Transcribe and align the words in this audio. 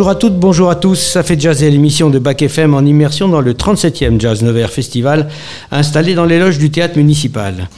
Bonjour 0.00 0.12
à 0.12 0.14
toutes, 0.14 0.38
bonjour 0.38 0.70
à 0.70 0.76
tous. 0.76 0.94
Ça 0.98 1.22
fait 1.22 1.38
jazz 1.38 1.62
et 1.62 1.70
l'émission 1.70 2.08
de 2.08 2.18
Bac 2.18 2.40
FM 2.40 2.72
en 2.72 2.80
immersion 2.86 3.28
dans 3.28 3.42
le 3.42 3.52
37e 3.52 4.18
Jazz 4.18 4.42
Nevers 4.42 4.70
Festival 4.70 5.28
installé 5.70 6.14
dans 6.14 6.24
les 6.24 6.38
loges 6.38 6.56
du 6.56 6.70
théâtre 6.70 6.96
municipal. 6.96 7.68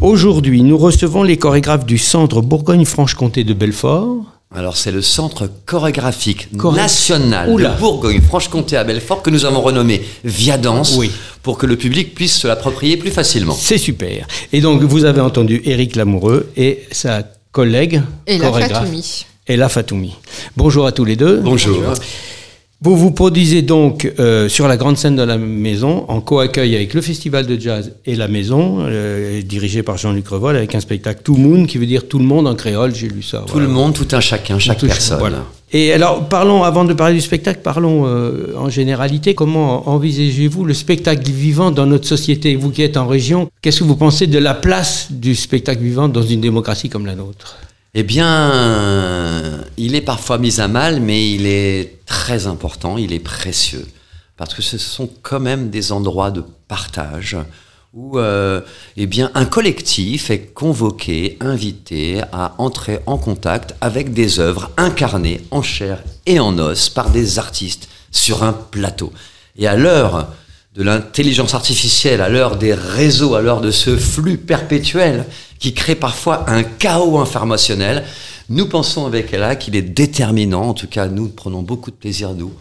Aujourd'hui, 0.00 0.64
nous 0.64 0.76
recevons 0.76 1.22
les 1.22 1.36
chorégraphes 1.36 1.86
du 1.86 1.96
Centre 1.96 2.40
Bourgogne-Franche-Comté 2.40 3.44
de 3.44 3.54
Belfort. 3.54 4.16
Alors 4.52 4.76
c'est 4.76 4.90
le 4.90 5.00
centre 5.00 5.48
chorégraphique 5.64 6.48
national 6.52 7.54
de 7.54 7.78
Bourgogne-Franche-Comté 7.78 8.76
à 8.76 8.82
Belfort 8.82 9.22
que 9.22 9.30
nous 9.30 9.44
avons 9.44 9.60
renommé 9.60 10.02
Viadance 10.24 10.96
Oui. 10.98 11.12
pour 11.44 11.56
que 11.56 11.66
le 11.66 11.76
public 11.76 12.16
puisse 12.16 12.36
se 12.36 12.48
l'approprier 12.48 12.96
plus 12.96 13.12
facilement. 13.12 13.54
C'est 13.56 13.78
super. 13.78 14.26
Et 14.52 14.60
donc, 14.60 14.82
vous 14.82 15.04
avez 15.04 15.20
entendu 15.20 15.62
Éric 15.64 15.94
Lamoureux 15.94 16.50
et 16.56 16.82
sa 16.90 17.22
collègue 17.52 18.02
Et 18.26 18.38
la 18.38 18.50
Fatoumi. 19.50 19.54
Ella 19.54 19.68
Fatoumi. 19.68 20.14
Bonjour 20.56 20.86
à 20.86 20.92
tous 20.92 21.04
les 21.04 21.16
deux. 21.16 21.40
Bonjour. 21.42 21.82
Vous 22.82 22.96
vous 22.96 23.10
produisez 23.10 23.60
donc 23.60 24.10
euh, 24.18 24.48
sur 24.48 24.66
la 24.66 24.78
grande 24.78 24.96
scène 24.96 25.14
de 25.14 25.22
la 25.22 25.36
maison 25.36 26.06
en 26.08 26.22
co-accueil 26.22 26.74
avec 26.74 26.94
le 26.94 27.02
Festival 27.02 27.46
de 27.46 27.60
Jazz 27.60 27.92
et 28.06 28.14
la 28.16 28.26
maison, 28.26 28.78
euh, 28.80 29.42
dirigé 29.42 29.82
par 29.82 29.98
Jean-Luc 29.98 30.26
Revol 30.28 30.56
avec 30.56 30.74
un 30.74 30.80
spectacle 30.80 31.20
Tout 31.22 31.36
Moon 31.36 31.66
qui 31.66 31.76
veut 31.76 31.84
dire 31.84 32.08
tout 32.08 32.18
le 32.18 32.24
monde 32.24 32.46
en 32.48 32.54
créole, 32.54 32.94
j'ai 32.94 33.08
lu 33.08 33.22
ça. 33.22 33.44
Tout 33.46 33.58
le 33.58 33.68
monde, 33.68 33.92
tout 33.92 34.08
un 34.12 34.20
chacun, 34.20 34.58
chaque 34.58 34.78
Tout- 34.78 34.86
personne. 34.86 35.18
voilà. 35.18 35.44
Et 35.72 35.92
alors, 35.92 36.26
parlons, 36.28 36.64
avant 36.64 36.84
de 36.84 36.94
parler 36.94 37.14
du 37.14 37.20
spectacle, 37.20 37.60
parlons 37.62 38.04
euh, 38.06 38.54
en 38.56 38.70
généralité. 38.70 39.34
Comment 39.34 39.86
envisagez-vous 39.90 40.64
le 40.64 40.72
spectacle 40.74 41.30
vivant 41.30 41.70
dans 41.70 41.86
notre 41.86 42.08
société 42.08 42.56
Vous 42.56 42.70
qui 42.70 42.80
êtes 42.82 42.96
en 42.96 43.06
région, 43.06 43.50
qu'est-ce 43.60 43.80
que 43.80 43.84
vous 43.84 43.94
pensez 43.96 44.26
de 44.26 44.38
la 44.38 44.54
place 44.54 45.08
du 45.10 45.34
spectacle 45.34 45.82
vivant 45.82 46.08
dans 46.08 46.22
une 46.22 46.40
démocratie 46.40 46.88
comme 46.88 47.04
la 47.04 47.14
nôtre? 47.14 47.58
Eh 47.92 48.04
bien, 48.04 49.64
il 49.76 49.96
est 49.96 50.00
parfois 50.00 50.38
mis 50.38 50.60
à 50.60 50.68
mal, 50.68 51.00
mais 51.00 51.32
il 51.32 51.46
est 51.46 52.04
très 52.06 52.46
important, 52.46 52.96
il 52.98 53.12
est 53.12 53.18
précieux. 53.18 53.86
Parce 54.36 54.54
que 54.54 54.62
ce 54.62 54.78
sont 54.78 55.10
quand 55.22 55.40
même 55.40 55.70
des 55.70 55.90
endroits 55.90 56.30
de 56.30 56.44
partage 56.68 57.36
où 57.92 58.18
euh, 58.18 58.60
eh 58.96 59.06
bien, 59.06 59.32
un 59.34 59.44
collectif 59.44 60.30
est 60.30 60.54
convoqué, 60.54 61.36
invité 61.40 62.22
à 62.32 62.54
entrer 62.58 63.00
en 63.06 63.18
contact 63.18 63.74
avec 63.80 64.12
des 64.12 64.38
œuvres 64.38 64.70
incarnées 64.76 65.40
en 65.50 65.62
chair 65.62 66.00
et 66.26 66.38
en 66.38 66.56
os 66.58 66.88
par 66.88 67.10
des 67.10 67.40
artistes 67.40 67.88
sur 68.12 68.44
un 68.44 68.52
plateau. 68.52 69.12
Et 69.56 69.66
à 69.66 69.74
l'heure 69.74 70.28
de 70.76 70.84
l'intelligence 70.84 71.54
artificielle, 71.54 72.20
à 72.20 72.28
l'heure 72.28 72.56
des 72.56 72.74
réseaux, 72.74 73.34
à 73.34 73.42
l'heure 73.42 73.60
de 73.60 73.72
ce 73.72 73.96
flux 73.96 74.38
perpétuel 74.38 75.26
qui 75.60 75.74
crée 75.74 75.94
parfois 75.94 76.50
un 76.50 76.64
chaos 76.64 77.18
informationnel, 77.18 78.04
nous 78.48 78.66
pensons 78.66 79.06
avec 79.06 79.32
Ella 79.32 79.54
qu'il 79.54 79.76
est 79.76 79.82
déterminant, 79.82 80.62
en 80.62 80.74
tout 80.74 80.88
cas 80.88 81.06
nous 81.06 81.28
prenons 81.28 81.62
beaucoup 81.62 81.92
de 81.92 81.96
plaisir, 81.96 82.34
nous, 82.34 82.52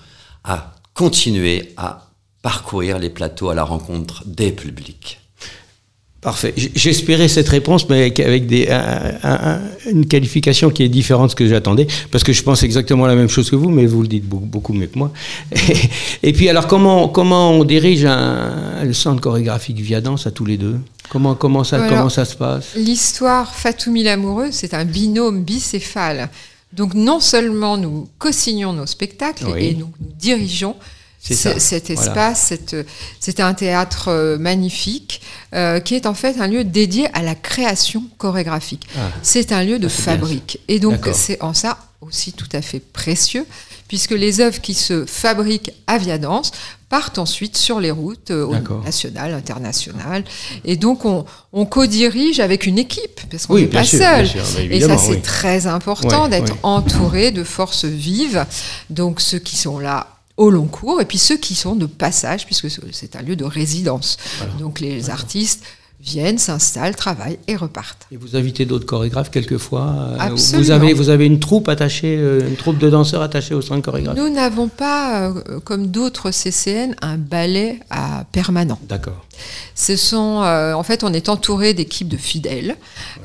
à 0.43 0.75
continuer 0.93 1.73
à 1.77 2.09
parcourir 2.41 2.99
les 2.99 3.09
plateaux 3.09 3.49
à 3.49 3.55
la 3.55 3.63
rencontre 3.63 4.23
des 4.25 4.51
publics. 4.51 5.19
Parfait. 6.21 6.53
J'espérais 6.57 7.29
cette 7.29 7.47
réponse, 7.47 7.87
mais 7.87 8.11
avec, 8.19 8.19
une 9.89 10.05
qualification 10.05 10.69
qui 10.69 10.83
est 10.83 10.89
différente 10.89 11.27
de 11.27 11.31
ce 11.31 11.35
que 11.35 11.47
j'attendais, 11.47 11.87
parce 12.11 12.25
que 12.25 12.33
je 12.33 12.43
pense 12.43 12.61
exactement 12.63 13.07
la 13.07 13.15
même 13.15 13.29
chose 13.29 13.49
que 13.49 13.55
vous, 13.55 13.69
mais 13.69 13.85
vous 13.85 14.01
le 14.01 14.09
dites 14.09 14.25
beaucoup, 14.25 14.73
mieux 14.73 14.87
que 14.87 14.99
moi. 14.99 15.13
Et, 16.23 16.33
puis 16.33 16.49
alors, 16.49 16.67
comment, 16.67 17.07
comment 17.07 17.51
on 17.51 17.63
dirige 17.63 18.03
un, 18.03 18.83
le 18.83 18.91
centre 18.91 19.21
chorégraphique 19.21 19.79
Viadance 19.79 20.27
à 20.27 20.31
tous 20.31 20.43
les 20.43 20.57
deux? 20.57 20.75
Comment, 21.09 21.35
comment, 21.35 21.63
ça, 21.63 21.77
Alors, 21.77 21.89
comment 21.89 22.09
ça 22.09 22.25
se 22.25 22.35
passe? 22.35 22.75
L'histoire 22.75 23.53
Fatoumi 23.53 24.03
l'amoureux, 24.03 24.49
c'est 24.51 24.73
un 24.73 24.85
binôme 24.85 25.43
bicéphale. 25.43 26.29
Donc 26.73 26.93
non 26.93 27.19
seulement 27.19 27.77
nous 27.77 28.07
co-signons 28.19 28.73
nos 28.73 28.85
spectacles 28.85 29.45
Oui. 29.47 29.65
et 29.65 29.73
nous, 29.75 29.91
nous 29.99 30.11
dirigeons 30.19 30.75
ça, 31.21 31.59
cet 31.59 31.91
voilà. 31.91 32.01
espace, 32.01 32.39
cette- 32.47 32.75
c'est 33.19 33.39
un 33.39 33.53
théâtre 33.53 34.07
euh, 34.07 34.37
magnifique 34.37 35.21
euh, 35.53 35.79
qui 35.79 35.95
est 35.95 36.05
en 36.05 36.13
fait 36.13 36.39
un 36.39 36.47
lieu 36.47 36.63
dédié 36.63 37.07
à 37.13 37.21
la 37.23 37.35
création 37.35 38.03
chorégraphique. 38.17 38.87
Ah. 38.97 39.09
C'est 39.21 39.51
un 39.51 39.63
lieu 39.63 39.79
de 39.79 39.87
Ah, 39.87 39.89
fabrique. 39.89 40.59
Et 40.67 40.79
donc 40.79 41.09
c'est 41.13 41.41
en 41.41 41.53
ça 41.53 41.77
aussi 42.01 42.31
tout 42.33 42.47
à 42.53 42.61
fait 42.61 42.79
précieux 42.79 43.45
puisque 43.89 44.11
les 44.11 44.39
œuvres 44.39 44.61
qui 44.61 44.73
se 44.73 45.05
fabriquent 45.05 45.71
à 45.87 45.97
Viadance 45.97 46.51
partent 46.87 47.17
ensuite 47.19 47.57
sur 47.57 47.79
les 47.81 47.91
routes 47.91 48.31
euh, 48.31 48.45
au 48.45 48.53
D'accord. 48.53 48.83
national, 48.83 49.33
international. 49.33 50.23
Et 50.63 50.77
donc 50.77 51.03
on, 51.05 51.25
on 51.51 51.65
co-dirige 51.65 52.39
avec 52.39 52.65
une 52.65 52.79
équipe 52.79 53.19
parce 53.29 53.45
qu'on 53.45 53.55
n'est 53.57 53.67
pas 53.67 53.83
sûr, 53.83 53.99
seul. 53.99 54.27
sûr, 54.27 54.41
bah, 54.55 54.61
Et 54.71 54.79
ça 54.81 54.97
c'est 54.97 55.11
oui. 55.15 55.21
très 55.21 55.67
important 55.67 56.23
Ouais, 56.23 56.29
d'être 56.29 56.53
ouais. 56.53 56.59
entouré 56.63 57.31
de 57.31 57.43
forces 57.43 57.83
vives. 57.85 58.45
Donc 58.89 59.19
ceux 59.21 59.39
qui 59.39 59.57
sont 59.57 59.77
là 59.79 60.07
au 60.37 60.49
long 60.49 60.67
cours 60.67 61.01
et 61.01 61.05
puis 61.05 61.17
ceux 61.17 61.35
qui 61.37 61.53
sont 61.53 61.75
de 61.75 61.85
passage 61.85 62.45
puisque 62.45 62.67
c'est 62.93 63.15
un 63.17 63.21
lieu 63.21 63.35
de 63.35 63.43
résidence. 63.43 64.17
Donc 64.59 64.79
les 64.79 65.09
artistes 65.09 65.63
viennent, 66.01 66.37
s'installent, 66.37 66.95
travaillent 66.95 67.39
et 67.47 67.55
repartent. 67.55 68.07
Et 68.11 68.17
vous 68.17 68.35
invitez 68.35 68.65
d'autres 68.65 68.85
chorégraphes 68.85 69.31
quelquefois 69.31 69.93
euh, 69.97 70.17
Absolument. 70.19 70.63
Vous 70.63 70.71
avez, 70.71 70.93
vous 70.93 71.09
avez 71.09 71.25
une 71.25 71.39
troupe 71.39 71.67
attachée, 71.67 72.15
euh, 72.17 72.47
une 72.47 72.55
troupe 72.55 72.77
de 72.77 72.89
danseurs 72.89 73.21
attachée 73.21 73.53
au 73.53 73.61
centre 73.61 73.81
chorégraphique 73.81 74.21
Nous 74.21 74.29
n'avons 74.29 74.69
pas, 74.69 75.29
euh, 75.29 75.59
comme 75.59 75.87
d'autres 75.87 76.31
CCN, 76.31 76.95
un 77.01 77.17
ballet 77.17 77.79
à 77.89 78.23
permanent. 78.31 78.79
D'accord. 78.87 79.25
Ce 79.75 79.95
sont, 79.95 80.41
euh, 80.43 80.73
en 80.73 80.83
fait, 80.83 81.03
on 81.03 81.13
est 81.13 81.29
entouré 81.29 81.73
d'équipes 81.73 82.09
de 82.09 82.17
fidèles, 82.17 82.75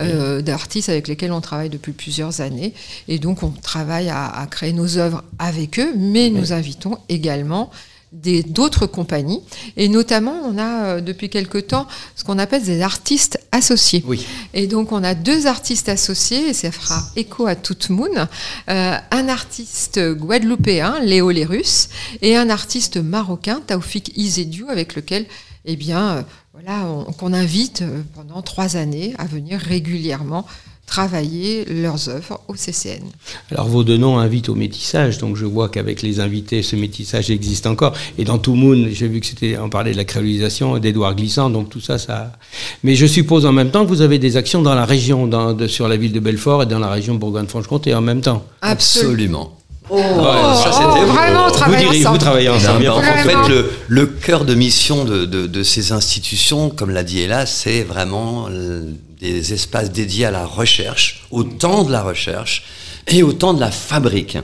euh, 0.01 0.43
d'artistes 0.43 0.89
avec 0.89 1.09
lesquels 1.09 1.33
on 1.33 1.41
travaille 1.41 1.71
depuis 1.71 1.93
plusieurs 1.93 2.41
années, 2.41 2.75
et 3.09 3.19
donc 3.19 3.43
on 3.43 3.51
travaille 3.51 4.09
à, 4.09 4.27
à 4.27 4.47
créer 4.47 4.73
nos 4.73 4.99
œuvres 4.99 5.23
avec 5.39 5.79
eux, 5.79 5.93
mais 5.97 6.31
nous 6.31 6.53
invitons 6.53 6.99
également 7.09 7.71
d'autres 8.15 8.87
compagnies, 8.87 9.41
et 9.77 9.89
notamment 9.89 10.35
on 10.45 10.57
a 10.57 10.85
euh, 10.85 11.01
depuis 11.01 11.29
quelque 11.29 11.59
temps 11.59 11.87
ce 12.15 12.25
qu'on 12.25 12.39
appelle 12.39 12.63
des 12.63 12.81
artistes 12.81 13.39
associés. 13.53 14.05
Oui. 14.07 14.25
Et 14.55 14.67
donc 14.67 14.93
on 14.93 15.03
a 15.03 15.15
deux 15.15 15.47
artistes 15.47 15.89
associés, 15.89 16.49
et 16.51 16.53
ça 16.55 16.71
fera 16.71 17.03
écho 17.17 17.47
à 17.47 17.57
Tout 17.57 17.77
Moon, 17.91 18.09
euh, 18.71 18.97
un 19.11 19.29
artiste 19.29 20.01
guadeloupéen, 20.15 21.01
Léo 21.01 21.31
Lérus, 21.31 21.89
et 22.23 22.37
un 22.37 22.51
artiste 22.51 22.97
marocain, 22.99 23.61
Taoufik 23.67 24.17
Izediou, 24.17 24.69
avec 24.71 24.95
lequel 24.95 25.27
eh 25.67 25.77
bien, 25.77 26.17
euh, 26.19 26.23
voilà, 26.53 26.87
on- 26.87 27.05
qu'on 27.13 27.33
invite 27.33 27.83
euh, 27.83 28.03
pendant 28.15 28.43
trois 28.43 28.77
années 28.77 29.15
à 29.19 29.25
venir 29.25 29.59
régulièrement 29.59 30.47
travailler 30.87 31.65
leurs 31.65 32.09
œuvres 32.09 32.41
au 32.49 32.55
CCN. 32.55 33.03
Alors 33.51 33.67
vos 33.69 33.85
deux 33.85 33.97
noms 33.97 34.19
invitent 34.19 34.49
au 34.49 34.55
métissage, 34.55 35.19
donc 35.19 35.37
je 35.37 35.45
vois 35.47 35.69
qu'avec 35.69 36.03
les 36.03 36.21
invités, 36.21 36.63
ce 36.63 36.77
métissage 36.77 37.31
existe 37.31 37.67
encore. 37.67 37.95
Et 38.19 38.25
dans 38.25 38.39
Tout 38.39 38.55
Moon, 38.55 38.89
j'ai 38.93 39.09
vu 39.09 39.21
que 39.21 39.27
c'était, 39.27 39.57
on 39.59 39.71
parlait 39.71 39.93
de 39.93 39.97
la 39.97 40.05
créolisation, 40.05 40.79
d'Edouard 40.79 41.17
Glissant, 41.17 41.51
donc 41.51 41.71
tout 41.71 41.81
ça, 41.81 41.99
ça. 41.99 42.33
Mais 42.83 42.95
je 42.97 43.07
suppose 43.07 43.47
en 43.47 43.53
même 43.53 43.71
temps 43.71 43.85
que 43.85 43.89
vous 43.89 44.03
avez 44.03 44.19
des 44.19 44.37
actions 44.37 44.63
dans 44.63 44.75
la 44.75 44.85
région, 44.85 45.27
dans, 45.27 45.53
de- 45.55 45.67
sur 45.67 45.89
la 45.89 45.97
ville 45.97 46.13
de 46.13 46.21
Belfort 46.21 46.63
et 46.63 46.67
dans 46.67 46.79
la 46.79 46.91
région 46.91 47.15
Bourgogne-Franche-Comté 47.15 47.95
en 47.95 48.01
même 48.03 48.21
temps. 48.21 48.45
Absolument. 48.63 49.57
Ouais, 49.91 50.01
ça, 50.01 50.71
oh, 50.71 50.71
c'était- 50.73 51.05
vraiment, 51.13 51.47
on 51.47 51.71
vous, 51.71 51.77
direz- 51.77 51.99
vous 51.99 52.01
ensemble. 52.07 52.19
travaillez 52.19 52.49
Non, 52.49 52.55
ensemble. 52.55 52.89
en 52.89 53.01
fait, 53.03 53.49
le, 53.51 53.71
le 53.89 54.07
cœur 54.07 54.45
de 54.47 54.55
mission 54.55 55.05
de, 55.05 55.27
de- 55.27 55.47
de 55.47 55.63
ces 55.63 55.93
institutions, 55.93 56.71
comme 56.71 56.91
l'a 56.91 57.03
dit 57.03 57.21
Ella, 57.21 57.45
c'est 57.45 57.83
vraiment 57.83 58.49
des 59.33 59.53
espaces 59.53 59.91
dédiés 59.91 60.27
à 60.27 60.31
la 60.31 60.47
recherche, 60.47 61.27
au 61.31 61.45
temps 61.45 61.85
de 61.85 61.93
la 61.93 62.03
recherche 62.03 62.65
et 63.07 63.23
au 63.23 63.33
temps 63.33 63.55
de 63.55 63.61
la 63.61 63.71
fabrique. 63.71 64.39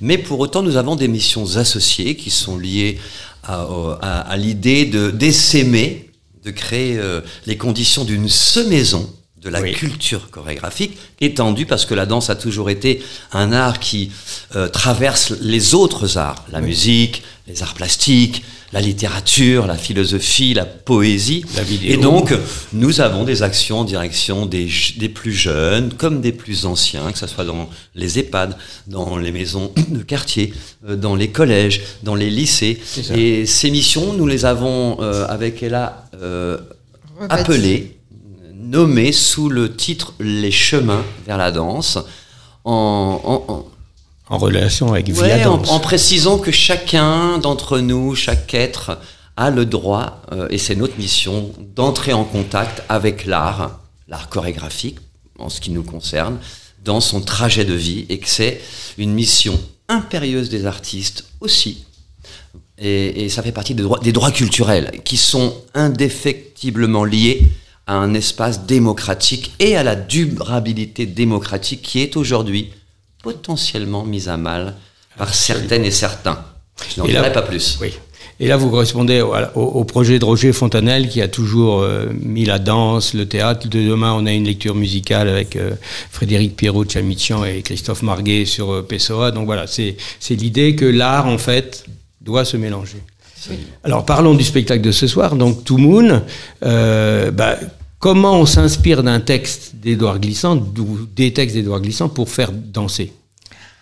Mais 0.00 0.18
pour 0.18 0.40
autant, 0.40 0.62
nous 0.62 0.76
avons 0.76 0.96
des 0.96 1.08
missions 1.08 1.56
associées 1.56 2.16
qui 2.16 2.30
sont 2.30 2.58
liées 2.58 2.98
à, 3.44 4.36
l'idée 4.36 4.84
de 4.84 5.10
d'essaimer, 5.10 6.10
de 6.44 6.50
créer 6.50 6.96
euh, 6.98 7.20
les 7.46 7.56
conditions 7.56 8.04
d'une 8.04 8.28
semaison 8.28 9.12
de 9.42 9.48
la 9.48 9.60
Oui. 9.60 9.72
culture 9.72 10.30
chorégraphique 10.30 10.96
étendue 11.20 11.66
parce 11.66 11.84
que 11.84 11.94
la 11.94 12.06
danse 12.06 12.30
a 12.30 12.36
toujours 12.36 12.70
été 12.70 13.02
un 13.32 13.52
art 13.52 13.80
qui 13.80 14.10
euh, 14.54 14.68
traverse 14.68 15.32
les 15.40 15.74
autres 15.74 16.16
arts, 16.16 16.44
la 16.52 16.60
musique, 16.60 17.22
les 17.48 17.62
arts 17.62 17.74
plastiques, 17.74 18.44
la 18.72 18.80
littérature, 18.80 19.66
la 19.66 19.76
philosophie, 19.76 20.54
la 20.54 20.64
poésie. 20.64 21.44
La 21.56 21.62
vidéo. 21.62 21.90
Et 21.92 21.96
donc, 21.98 22.32
nous 22.72 23.00
avons 23.02 23.24
des 23.24 23.42
actions 23.42 23.80
en 23.80 23.84
direction 23.84 24.46
des, 24.46 24.68
des 24.96 25.08
plus 25.10 25.32
jeunes 25.32 25.92
comme 25.92 26.20
des 26.22 26.32
plus 26.32 26.64
anciens, 26.64 27.12
que 27.12 27.18
ce 27.18 27.26
soit 27.26 27.44
dans 27.44 27.68
les 27.94 28.18
EHPAD, 28.18 28.56
dans 28.86 29.18
les 29.18 29.30
maisons 29.32 29.72
de 29.88 30.02
quartier, 30.02 30.54
euh, 30.88 30.96
dans 30.96 31.14
les 31.16 31.28
collèges, 31.28 31.82
dans 32.02 32.14
les 32.14 32.30
lycées. 32.30 32.80
C'est 32.82 33.02
ça. 33.02 33.14
Et 33.16 33.44
ces 33.44 33.70
missions, 33.70 34.14
nous 34.14 34.26
les 34.26 34.44
avons, 34.46 34.98
euh, 35.02 35.26
avec 35.28 35.62
Ella, 35.62 36.06
euh, 36.22 36.56
appelées, 37.28 37.98
nommées 38.62 39.12
sous 39.12 39.48
le 39.48 39.74
titre 39.76 40.14
Les 40.20 40.50
chemins 40.50 41.04
vers 41.26 41.36
la 41.36 41.50
danse, 41.50 41.98
en, 42.64 43.20
en- 43.24 43.52
en- 43.52 43.66
En 44.34 44.38
relation 44.38 44.92
avec 44.92 45.08
Ouais, 45.08 45.12
Via 45.36 45.50
en, 45.50 45.80
précisant 45.80 46.38
que 46.38 46.50
chacun 46.52 47.38
d'entre 47.38 47.78
nous, 47.80 48.14
chaque 48.14 48.54
être, 48.54 48.98
a 49.36 49.50
le 49.50 49.66
droit, 49.66 50.22
euh, 50.32 50.46
et 50.50 50.58
c'est 50.58 50.76
notre 50.76 50.96
mission, 50.98 51.52
d'entrer 51.74 52.12
en 52.12 52.24
contact 52.24 52.82
avec 52.88 53.26
l'art, 53.26 53.80
l'art 54.08 54.28
chorégraphique, 54.28 54.98
en 55.38 55.48
ce 55.48 55.60
qui 55.60 55.70
nous 55.70 55.82
concerne, 55.82 56.38
dans 56.84 57.00
son 57.00 57.20
trajet 57.20 57.64
de 57.64 57.74
vie, 57.74 58.06
et 58.08 58.18
que 58.18 58.28
c'est 58.28 58.60
une 58.98 59.12
mission 59.12 59.58
impérieuse 59.88 60.48
des 60.50 60.66
artistes 60.66 61.24
aussi. 61.40 61.84
Et, 62.78 63.28
ça 63.28 63.42
fait 63.42 63.52
partie 63.52 63.74
des 63.74 63.82
droits, 63.82 64.00
des 64.00 64.12
droits 64.12 64.32
culturels 64.32 64.90
qui 65.04 65.16
sont 65.16 65.54
indéfectiblement 65.74 67.04
liés 67.04 67.42
à 67.86 67.94
un 67.94 68.14
espace 68.14 68.66
démocratique 68.66 69.52
et 69.58 69.76
à 69.76 69.82
la 69.82 69.96
durabilité 69.96 71.06
démocratique 71.06 71.82
qui 71.82 72.00
est 72.00 72.16
aujourd'hui 72.16 72.70
potentiellement 73.22 74.04
mise 74.04 74.28
à 74.28 74.36
mal 74.36 74.74
par 75.16 75.34
certaines 75.34 75.84
et 75.84 75.90
certains. 75.90 76.44
Je 76.94 77.00
n'en 77.00 77.06
dirai 77.06 77.32
pas 77.32 77.42
plus. 77.42 77.78
Oui. 77.80 77.92
Et 78.40 78.48
là, 78.48 78.56
vous 78.56 78.70
correspondez 78.70 79.20
au, 79.20 79.84
projet 79.84 80.18
de 80.18 80.24
Roger 80.24 80.52
Fontanelle 80.52 81.08
qui 81.08 81.20
a 81.22 81.28
toujours 81.28 81.80
euh, 81.80 82.06
mis 82.12 82.44
la 82.44 82.58
danse, 82.58 83.14
le 83.14 83.26
théâtre. 83.28 83.68
De 83.68 83.88
demain, 83.88 84.14
on 84.14 84.26
a 84.26 84.32
une 84.32 84.46
lecture 84.46 84.74
musicale 84.74 85.28
avec 85.28 85.54
euh, 85.54 85.72
Frédéric 86.10 86.56
Pierrot 86.56 86.84
de 86.84 86.90
Chamichan 86.90 87.44
et 87.44 87.62
Christophe 87.62 88.02
Marguet 88.02 88.44
sur 88.44 88.72
euh, 88.72 88.82
Pessoa. 88.82 89.30
Donc 89.30 89.46
voilà, 89.46 89.66
c'est 89.68 89.96
l'idée 90.30 90.74
que 90.74 90.84
l'art, 90.84 91.26
en 91.26 91.38
fait, 91.38 91.84
doit 92.20 92.44
se 92.44 92.56
mélanger. 92.56 92.98
Alors 93.84 94.04
parlons 94.04 94.34
du 94.34 94.44
spectacle 94.44 94.82
de 94.82 94.92
ce 94.92 95.06
soir, 95.06 95.36
donc 95.36 95.64
To 95.64 95.76
Moon. 95.78 96.22
Bah, 96.60 97.58
comment 97.98 98.38
on 98.38 98.46
s'inspire 98.46 99.02
d'un 99.02 99.20
texte 99.20 99.76
d'Édouard 99.76 100.20
Glissant, 100.20 100.56
des 101.16 101.32
textes 101.32 101.56
d'Édouard 101.56 101.80
Glissant 101.80 102.08
pour 102.08 102.28
faire 102.28 102.52
danser? 102.52 103.12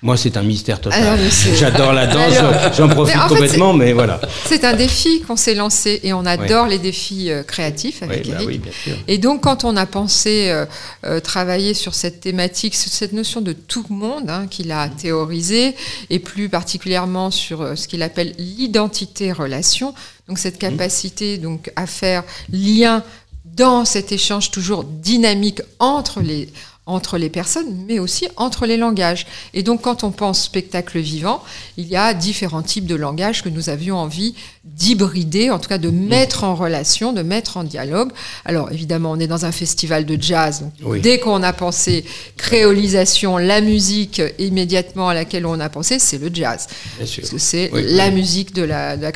Moi, 0.02 0.16
c'est 0.16 0.38
un 0.38 0.42
mystère 0.42 0.80
total. 0.80 1.18
Ah 1.20 1.54
J'adore 1.54 1.92
la 1.92 2.06
danse, 2.06 2.34
j'en 2.76 2.88
profite 2.88 3.20
complètement, 3.28 3.74
mais 3.74 3.92
voilà. 3.92 4.18
C'est 4.46 4.64
un 4.64 4.72
défi 4.72 5.20
qu'on 5.20 5.36
s'est 5.36 5.54
lancé 5.54 6.00
et 6.02 6.14
on 6.14 6.24
adore 6.24 6.68
les 6.68 6.78
défis 6.78 7.30
euh, 7.30 7.42
créatifs 7.42 8.02
avec 8.02 8.26
bah 8.26 8.38
Eric. 8.40 8.62
Et 9.08 9.18
donc, 9.18 9.42
quand 9.42 9.64
on 9.64 9.76
a 9.76 9.84
pensé 9.84 10.48
euh, 10.48 10.64
euh, 11.04 11.20
travailler 11.20 11.74
sur 11.74 11.94
cette 11.94 12.20
thématique, 12.20 12.74
sur 12.74 12.90
cette 12.90 13.12
notion 13.12 13.42
de 13.42 13.52
tout 13.52 13.84
monde 13.90 14.30
hein, 14.30 14.46
qu'il 14.48 14.72
a 14.72 14.88
théorisé, 14.88 15.76
et 16.08 16.18
plus 16.18 16.48
particulièrement 16.48 17.30
sur 17.30 17.76
ce 17.76 17.86
qu'il 17.86 18.02
appelle 18.02 18.34
l'identité-relation, 18.38 19.94
donc 20.28 20.38
cette 20.38 20.56
mmh. 20.56 20.70
capacité 20.70 21.38
donc 21.38 21.70
à 21.76 21.86
faire 21.86 22.24
lien 22.50 23.04
dans 23.44 23.84
cet 23.84 24.12
échange 24.12 24.50
toujours 24.50 24.84
dynamique 24.84 25.60
entre 25.78 26.20
les 26.20 26.48
entre 26.86 27.18
les 27.18 27.30
personnes, 27.30 27.84
mais 27.86 27.98
aussi 27.98 28.26
entre 28.36 28.66
les 28.66 28.76
langages. 28.76 29.26
Et 29.54 29.62
donc, 29.62 29.82
quand 29.82 30.02
on 30.02 30.10
pense 30.10 30.42
spectacle 30.42 30.98
vivant, 30.98 31.42
il 31.76 31.86
y 31.86 31.96
a 31.96 32.14
différents 32.14 32.62
types 32.62 32.86
de 32.86 32.94
langages 32.94 33.42
que 33.42 33.48
nous 33.48 33.68
avions 33.68 33.96
envie 33.96 34.34
d'hybrider, 34.64 35.50
en 35.50 35.58
tout 35.58 35.68
cas 35.68 35.78
de 35.78 35.90
mettre 35.90 36.42
en 36.44 36.54
relation, 36.54 37.12
de 37.12 37.22
mettre 37.22 37.56
en 37.56 37.64
dialogue. 37.64 38.10
Alors, 38.44 38.72
évidemment, 38.72 39.12
on 39.12 39.20
est 39.20 39.26
dans 39.26 39.44
un 39.44 39.52
festival 39.52 40.04
de 40.04 40.20
jazz. 40.20 40.64
Dès 41.02 41.18
qu'on 41.20 41.42
a 41.42 41.52
pensé 41.52 42.04
créolisation, 42.36 43.38
la 43.38 43.60
musique 43.60 44.20
immédiatement 44.38 45.08
à 45.10 45.14
laquelle 45.14 45.46
on 45.46 45.60
a 45.60 45.68
pensé, 45.68 45.98
c'est 45.98 46.18
le 46.18 46.30
jazz. 46.32 46.66
Parce 46.98 47.14
que 47.14 47.38
c'est 47.38 47.70
la 47.72 48.10
musique 48.10 48.52
de 48.54 48.62
la, 48.62 48.96
de 48.96 49.02
la 49.02 49.12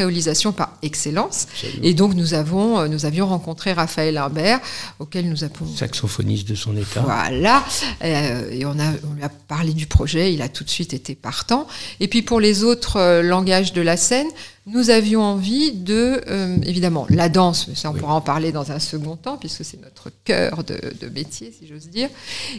créolisation 0.00 0.52
par 0.52 0.78
excellence. 0.80 1.46
Et 1.82 1.92
donc 1.92 2.14
nous 2.14 2.32
avons, 2.32 2.78
euh, 2.78 2.88
nous 2.88 3.04
avions 3.04 3.26
rencontré 3.26 3.74
Raphaël 3.74 4.16
Imbert, 4.16 4.58
auquel 4.98 5.28
nous 5.28 5.44
avons 5.44 5.66
saxophoniste 5.76 6.48
de 6.48 6.54
son 6.54 6.74
état. 6.74 7.02
Voilà, 7.02 7.62
euh, 8.02 8.50
et 8.50 8.64
on 8.64 8.78
a, 8.78 8.92
on 9.10 9.14
lui 9.14 9.22
a 9.22 9.28
parlé 9.28 9.74
du 9.74 9.86
projet. 9.86 10.32
Il 10.32 10.40
a 10.40 10.48
tout 10.48 10.64
de 10.64 10.70
suite 10.70 10.94
été 10.94 11.14
partant. 11.14 11.66
Et 12.00 12.08
puis 12.08 12.22
pour 12.22 12.40
les 12.40 12.64
autres 12.64 12.96
euh, 12.96 13.22
langages 13.22 13.74
de 13.74 13.82
la 13.82 13.98
scène, 13.98 14.28
nous 14.66 14.90
avions 14.90 15.22
envie 15.22 15.72
de, 15.72 16.20
euh, 16.28 16.56
évidemment, 16.64 17.06
la 17.08 17.28
danse, 17.28 17.66
mais 17.68 17.74
ça 17.74 17.90
on 17.90 17.94
pourra 17.94 18.14
en 18.14 18.20
parler 18.20 18.52
dans 18.52 18.70
un 18.72 18.78
second 18.78 19.16
temps, 19.16 19.36
puisque 19.36 19.64
c'est 19.64 19.80
notre 19.82 20.10
cœur 20.24 20.64
de, 20.64 21.08
métier, 21.08 21.52
si 21.58 21.66
j'ose 21.66 21.88
dire. 21.88 22.08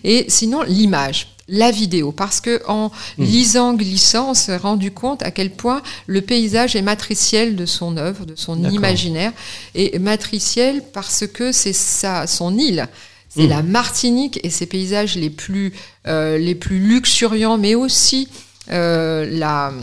Et 0.04 0.26
sinon, 0.28 0.64
l'image, 0.64 1.36
la 1.52 1.70
vidéo, 1.70 2.14
parce 2.14 2.40
que 2.40 2.62
en 2.66 2.88
mmh. 3.18 3.24
lisant, 3.24 3.74
glissant, 3.74 4.32
on 4.32 4.34
s'est 4.34 4.58
rendu 4.58 4.92
compte 4.92 5.22
à 5.22 5.32
quel 5.32 5.52
point 5.52 5.84
le 6.08 6.22
paysage 6.22 6.78
est 6.78 6.82
matriciel 6.82 7.58
de 7.58 7.66
son 7.66 7.98
œuvre, 7.98 8.26
de 8.26 8.36
son 8.36 8.64
imaginaire, 8.70 9.34
et 9.76 10.00
matriciel 10.00 10.82
parce 10.94 11.28
que 11.28 11.52
c'est 11.52 11.74
ça, 11.74 12.26
son 12.26 12.58
île. 12.58 12.88
C'est 13.28 13.44
mmh. 13.44 13.50
la 13.50 13.64
Martinique 13.64 14.40
et 14.44 14.50
ses 14.50 14.66
paysages 14.66 15.16
les 15.16 15.30
plus, 15.30 15.74
euh, 16.08 16.38
les 16.38 16.56
plus 16.56 16.80
luxuriants, 16.80 17.58
mais 17.58 17.76
aussi 17.76 18.30
euh, 18.72 19.26
la, 19.30 19.74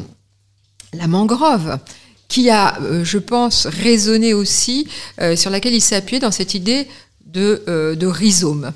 la 0.94 1.06
mangrove 1.06 1.78
qui 2.28 2.48
a, 2.48 2.80
euh, 2.80 3.04
je 3.04 3.18
pense, 3.18 3.66
résonné 3.66 4.32
aussi, 4.32 4.88
sur 5.36 5.50
laquelle 5.50 5.74
il 5.74 5.82
s'est 5.82 5.96
appuyé 5.96 6.18
dans 6.18 6.30
cette 6.30 6.54
idée 6.54 6.86
de, 7.26 7.94
de 7.94 8.06
rhizome 8.06 8.72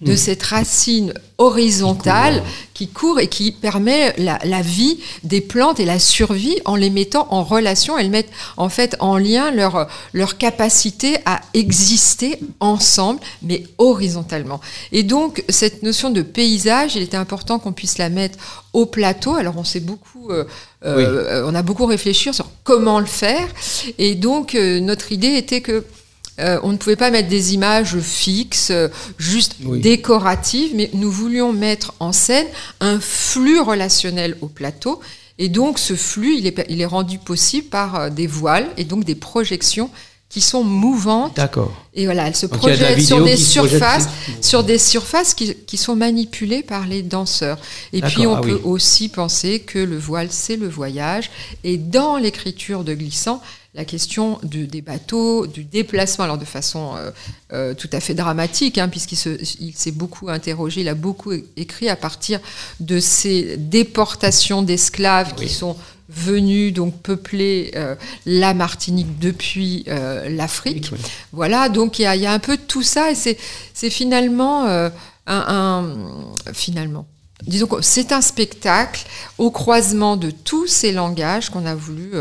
de 0.00 0.12
mm. 0.12 0.16
cette 0.16 0.42
racine 0.42 1.14
horizontale 1.38 2.42
qui 2.74 2.88
court, 2.88 3.20
et 3.20 3.28
qui 3.28 3.52
permet 3.52 4.14
la, 4.18 4.62
vie 4.62 4.98
des 5.22 5.40
plantes 5.40 5.80
et 5.80 5.84
la 5.84 5.98
survie 5.98 6.58
en 6.64 6.76
les 6.76 6.90
mettant 6.90 7.28
en 7.30 7.42
relation. 7.42 7.96
Elles 7.96 8.10
mettent 8.10 8.30
en 8.56 8.68
fait 8.68 8.96
en 8.98 9.16
lien 9.16 9.50
leur, 9.50 9.88
leur 10.12 10.38
capacité 10.38 11.16
à 11.24 11.40
exister 11.54 12.38
ensemble, 12.60 13.20
mais 13.42 13.64
horizontalement. 13.78 14.60
Et 14.92 15.02
donc, 15.02 15.44
cette 15.48 15.82
notion 15.82 16.10
de 16.10 16.22
paysage, 16.22 16.96
il 16.96 17.02
était 17.02 17.16
important 17.16 17.58
qu'on 17.58 17.72
puisse 17.72 17.98
la 17.98 18.10
mettre 18.10 18.38
au 18.72 18.86
plateau. 18.86 19.34
Alors, 19.34 19.56
on 19.56 19.64
s'est 19.64 19.80
beaucoup, 19.80 20.30
euh, 20.30 20.44
euh, 20.84 21.44
on 21.46 21.54
a 21.54 21.62
beaucoup 21.62 21.86
réfléchi 21.86 22.32
sur 22.34 22.48
comment 22.64 23.00
le 23.00 23.06
faire. 23.06 23.46
Et 23.98 24.14
donc, 24.14 24.54
euh, 24.54 24.80
notre 24.80 25.12
idée 25.12 25.34
était 25.34 25.60
que 25.60 25.84
euh, 26.40 26.58
on 26.62 26.72
ne 26.72 26.76
pouvait 26.76 26.96
pas 26.96 27.10
mettre 27.10 27.28
des 27.28 27.54
images 27.54 27.98
fixes, 28.00 28.70
euh, 28.70 28.88
juste 29.18 29.56
décoratives, 29.60 30.72
mais 30.74 30.90
nous 30.92 31.10
voulions 31.10 31.52
mettre 31.52 31.94
en 32.00 32.12
scène 32.12 32.46
un 32.80 32.98
flux 32.98 33.60
relationnel 33.60 34.36
au 34.40 34.48
plateau. 34.48 35.00
Et 35.38 35.48
donc 35.48 35.78
ce 35.78 35.94
flux, 35.94 36.36
il 36.36 36.46
est, 36.46 36.64
il 36.68 36.80
est 36.80 36.86
rendu 36.86 37.18
possible 37.18 37.68
par 37.68 37.94
euh, 37.94 38.10
des 38.10 38.26
voiles 38.26 38.68
et 38.76 38.84
donc 38.84 39.04
des 39.04 39.14
projections 39.14 39.90
qui 40.28 40.40
sont 40.40 40.64
mouvantes. 40.64 41.36
D'accord. 41.36 41.72
Et 41.92 42.06
voilà, 42.06 42.26
elles 42.26 42.34
se 42.34 42.46
projettent 42.46 43.00
sur 43.00 43.22
des 43.22 43.36
surfaces, 43.36 44.08
sur 44.40 44.64
des 44.64 44.78
surfaces 44.78 45.34
qui, 45.34 45.54
qui, 45.54 45.76
sont 45.76 45.94
manipulées 45.94 46.64
par 46.64 46.88
les 46.88 47.02
danseurs. 47.02 47.58
Et 47.92 48.00
puis 48.00 48.26
on 48.26 48.34
ah 48.34 48.40
peut 48.40 48.60
aussi 48.64 49.08
penser 49.08 49.60
que 49.60 49.78
le 49.78 49.96
voile, 49.96 50.28
c'est 50.30 50.56
le 50.56 50.68
voyage. 50.68 51.30
Et 51.62 51.76
dans 51.76 52.16
l'écriture 52.16 52.82
de 52.82 52.94
Glissant, 52.94 53.40
la 53.74 53.84
question 53.84 54.38
des 54.44 54.82
bateaux, 54.82 55.46
du 55.48 55.64
déplacement, 55.64 56.24
alors 56.24 56.38
de 56.38 56.44
façon 56.44 56.94
euh, 56.96 57.10
euh, 57.52 57.74
tout 57.74 57.90
à 57.92 57.98
fait 57.98 58.14
dramatique, 58.14 58.78
hein, 58.78 58.88
puisqu'il 58.88 59.74
s'est 59.74 59.90
beaucoup 59.90 60.28
interrogé, 60.28 60.82
il 60.82 60.88
a 60.88 60.94
beaucoup 60.94 61.32
écrit 61.56 61.88
à 61.88 61.96
partir 61.96 62.38
de 62.78 63.00
ces 63.00 63.56
déportations 63.56 64.62
d'esclaves 64.62 65.34
qui 65.34 65.48
sont 65.48 65.76
venus 66.08 66.72
donc 66.72 66.94
peupler 67.02 67.72
euh, 67.74 67.96
la 68.26 68.54
Martinique 68.54 69.18
depuis 69.18 69.84
l'Afrique. 70.28 70.92
Voilà, 71.32 71.68
donc 71.68 71.98
il 71.98 72.02
y, 72.02 72.26
a 72.26 72.32
un 72.32 72.38
peu 72.38 72.56
de 72.56 72.62
tout 72.62 72.84
ça, 72.84 73.10
et 73.10 73.16
c'est 73.16 73.90
finalement 73.90 74.66
un, 75.26 75.84
finalement 76.52 77.06
disons 77.46 77.66
que 77.66 77.82
c'est 77.82 78.12
un 78.12 78.22
spectacle 78.22 79.04
au 79.36 79.50
croisement 79.50 80.16
de 80.16 80.30
tous 80.30 80.66
ces 80.66 80.92
langages 80.92 81.50
qu'on 81.50 81.66
a 81.66 81.74
voulu 81.74 82.12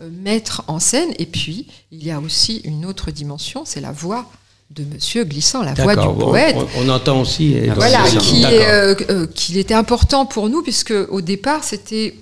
mettre 0.00 0.64
en 0.66 0.78
scène. 0.78 1.10
Et 1.18 1.26
puis, 1.26 1.66
il 1.90 2.04
y 2.04 2.10
a 2.10 2.20
aussi 2.20 2.58
une 2.64 2.84
autre 2.84 3.10
dimension, 3.10 3.64
c'est 3.64 3.80
la 3.80 3.92
voix 3.92 4.26
de 4.70 4.84
Monsieur 4.84 5.24
Glissant, 5.24 5.62
la 5.62 5.74
voix 5.74 5.94
du 5.94 6.18
poète. 6.18 6.56
On, 6.76 6.88
entend 6.88 7.20
aussi. 7.20 7.56
Voilà, 7.74 8.04
euh, 8.04 8.94
euh, 9.10 9.26
qu'il 9.26 9.58
était 9.58 9.74
important 9.74 10.26
pour 10.26 10.48
nous, 10.48 10.62
puisque 10.62 10.94
au 11.08 11.20
départ, 11.20 11.64
c'était. 11.64 12.14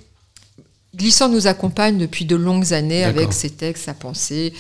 Glissant 0.95 1.29
nous 1.29 1.49
accompagne 1.49 1.99
depuis 1.99 2.25
de 2.25 2.37
longues 2.37 2.73
années 2.73 3.03
avec 3.03 3.33
ses 3.33 3.51
textes, 3.51 3.87
sa 3.87 3.95
pensée, 3.95 4.53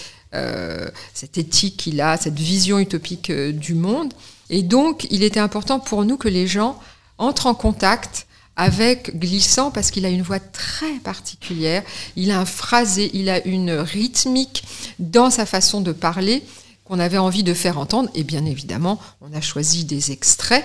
cette 1.12 1.38
éthique 1.38 1.76
qu'il 1.76 2.00
a, 2.00 2.16
cette 2.16 2.34
vision 2.34 2.80
utopique 2.80 3.30
du 3.30 3.74
monde. 3.74 4.12
Et 4.50 4.62
donc, 4.62 5.06
il 5.10 5.22
était 5.22 5.38
important 5.38 5.78
pour 5.78 6.04
nous 6.04 6.16
que 6.16 6.26
les 6.26 6.48
gens 6.48 6.80
entrent 7.18 7.46
en 7.46 7.54
contact 7.54 8.26
avec 8.56 9.18
glissant 9.18 9.70
parce 9.70 9.90
qu'il 9.90 10.06
a 10.06 10.08
une 10.08 10.22
voix 10.22 10.38
très 10.38 10.94
particulière, 11.02 11.82
il 12.16 12.30
a 12.30 12.38
un 12.38 12.44
phrasé, 12.44 13.10
il 13.14 13.28
a 13.28 13.44
une 13.46 13.72
rythmique 13.72 14.64
dans 14.98 15.30
sa 15.30 15.46
façon 15.46 15.80
de 15.80 15.92
parler 15.92 16.42
qu'on 16.84 16.98
avait 16.98 17.18
envie 17.18 17.42
de 17.42 17.54
faire 17.54 17.78
entendre. 17.78 18.10
Et 18.14 18.22
bien 18.22 18.44
évidemment, 18.44 19.00
on 19.20 19.32
a 19.34 19.40
choisi 19.40 19.84
des 19.84 20.12
extraits 20.12 20.64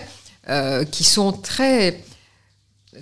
euh, 0.50 0.84
qui 0.86 1.04
sont 1.04 1.32
très 1.32 2.04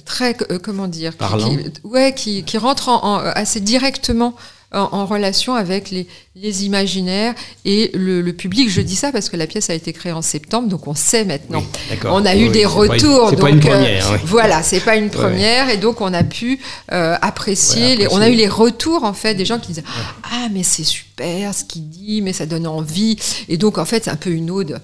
très 0.06 0.36
euh, 0.52 0.60
comment 0.60 0.88
dire 0.88 1.18
qui, 1.18 1.88
ouais 1.88 2.14
qui, 2.14 2.44
qui 2.44 2.58
rentrent 2.58 2.90
en, 2.90 3.18
assez 3.18 3.60
directement 3.60 4.36
en, 4.74 5.06
relation 5.06 5.56
avec 5.56 5.92
les, 5.92 6.08
les 6.36 6.66
imaginaires 6.66 7.34
et 7.64 7.92
le, 7.94 8.32
public. 8.32 8.70
Je 8.70 8.82
dis 8.82 8.96
ça 8.96 9.12
parce 9.12 9.30
que 9.30 9.38
la 9.38 9.48
pièce 9.48 9.70
a 9.70 9.74
été 9.74 9.94
créée 9.94 10.12
en 10.12 10.22
septembre, 10.22 10.68
donc 10.68 10.88
on 10.88 10.96
sait 10.96 11.24
maintenant. 11.24 11.64
on 12.06 12.26
a 12.26 12.36
eu 12.36 12.50
des 12.50 12.66
retours. 12.66 13.30
C'est 13.30 13.40
pas 13.40 13.50
une 13.50 13.60
première. 13.60 14.12
Euh, 14.12 14.18
voilà, 14.26 14.64
c'est 14.64 14.82
pas 14.82 14.98
une 14.98 15.10
première, 15.10 15.70
et 15.70 15.78
donc 15.78 16.02
on 16.02 16.14
a 16.14 16.24
pu 16.24 16.60
euh, 16.92 17.16
apprécier. 17.22 17.96
Les, 17.96 18.08
on 18.10 18.20
a 18.20 18.30
eu 18.30 18.36
les 18.36 18.50
retours 18.50 19.04
en 19.04 19.14
fait 19.14 19.36
des 19.36 19.46
gens 19.46 19.60
qui 19.60 19.68
disaient 19.70 19.84
ah 20.24 20.48
mais 20.52 20.64
c'est 20.64 20.84
super 20.84 21.54
ce 21.54 21.64
qu'il 21.64 21.90
dit, 21.90 22.22
mais 22.22 22.34
ça 22.34 22.46
donne 22.46 22.68
envie. 22.68 23.18
Et 23.48 23.58
donc 23.58 23.78
en 23.78 23.86
fait 23.86 24.06
c'est 24.06 24.12
un 24.12 24.18
peu 24.18 24.32
une 24.32 24.52
ode 24.52 24.82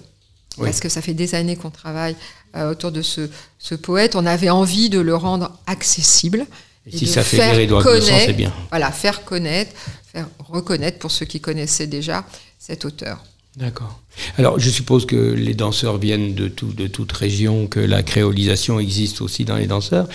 parce 0.57 0.79
que 0.79 0.89
ça 0.89 1.01
fait 1.01 1.13
des 1.13 1.35
années 1.35 1.55
qu'on 1.55 1.71
travaille 1.71 2.15
euh, 2.55 2.71
autour 2.71 2.91
de 2.91 3.01
ce, 3.01 3.29
ce, 3.57 3.75
poète. 3.75 4.15
On 4.15 4.25
avait 4.25 4.51
envie 4.51 4.89
de 4.89 4.99
le 4.99 5.15
rendre 5.15 5.51
accessible. 5.65 6.45
Et, 6.85 6.97
si 6.97 7.07
ça 7.07 7.23
fait 7.23 7.37
faire 7.37 7.55
c'est 8.01 8.33
bien. 8.33 8.51
Voilà, 8.69 8.91
faire 8.91 9.23
connaître, 9.23 9.71
faire 10.11 10.27
reconnaître 10.39 10.99
pour 10.99 11.11
ceux 11.11 11.25
qui 11.25 11.39
connaissaient 11.39 11.87
déjà 11.87 12.25
cet 12.59 12.85
auteur. 12.85 13.23
D'accord. 13.55 13.99
Alors, 14.37 14.59
je 14.59 14.69
suppose 14.69 15.05
que 15.05 15.15
les 15.15 15.53
danseurs 15.53 15.97
viennent 15.97 16.33
de, 16.33 16.47
tout, 16.47 16.73
de 16.73 16.87
toute 16.87 17.11
région, 17.11 17.67
que 17.67 17.79
la 17.79 18.01
créolisation 18.01 18.79
existe 18.79 19.21
aussi 19.21 19.45
dans 19.45 19.57
les 19.57 19.67
danseurs. 19.67 20.07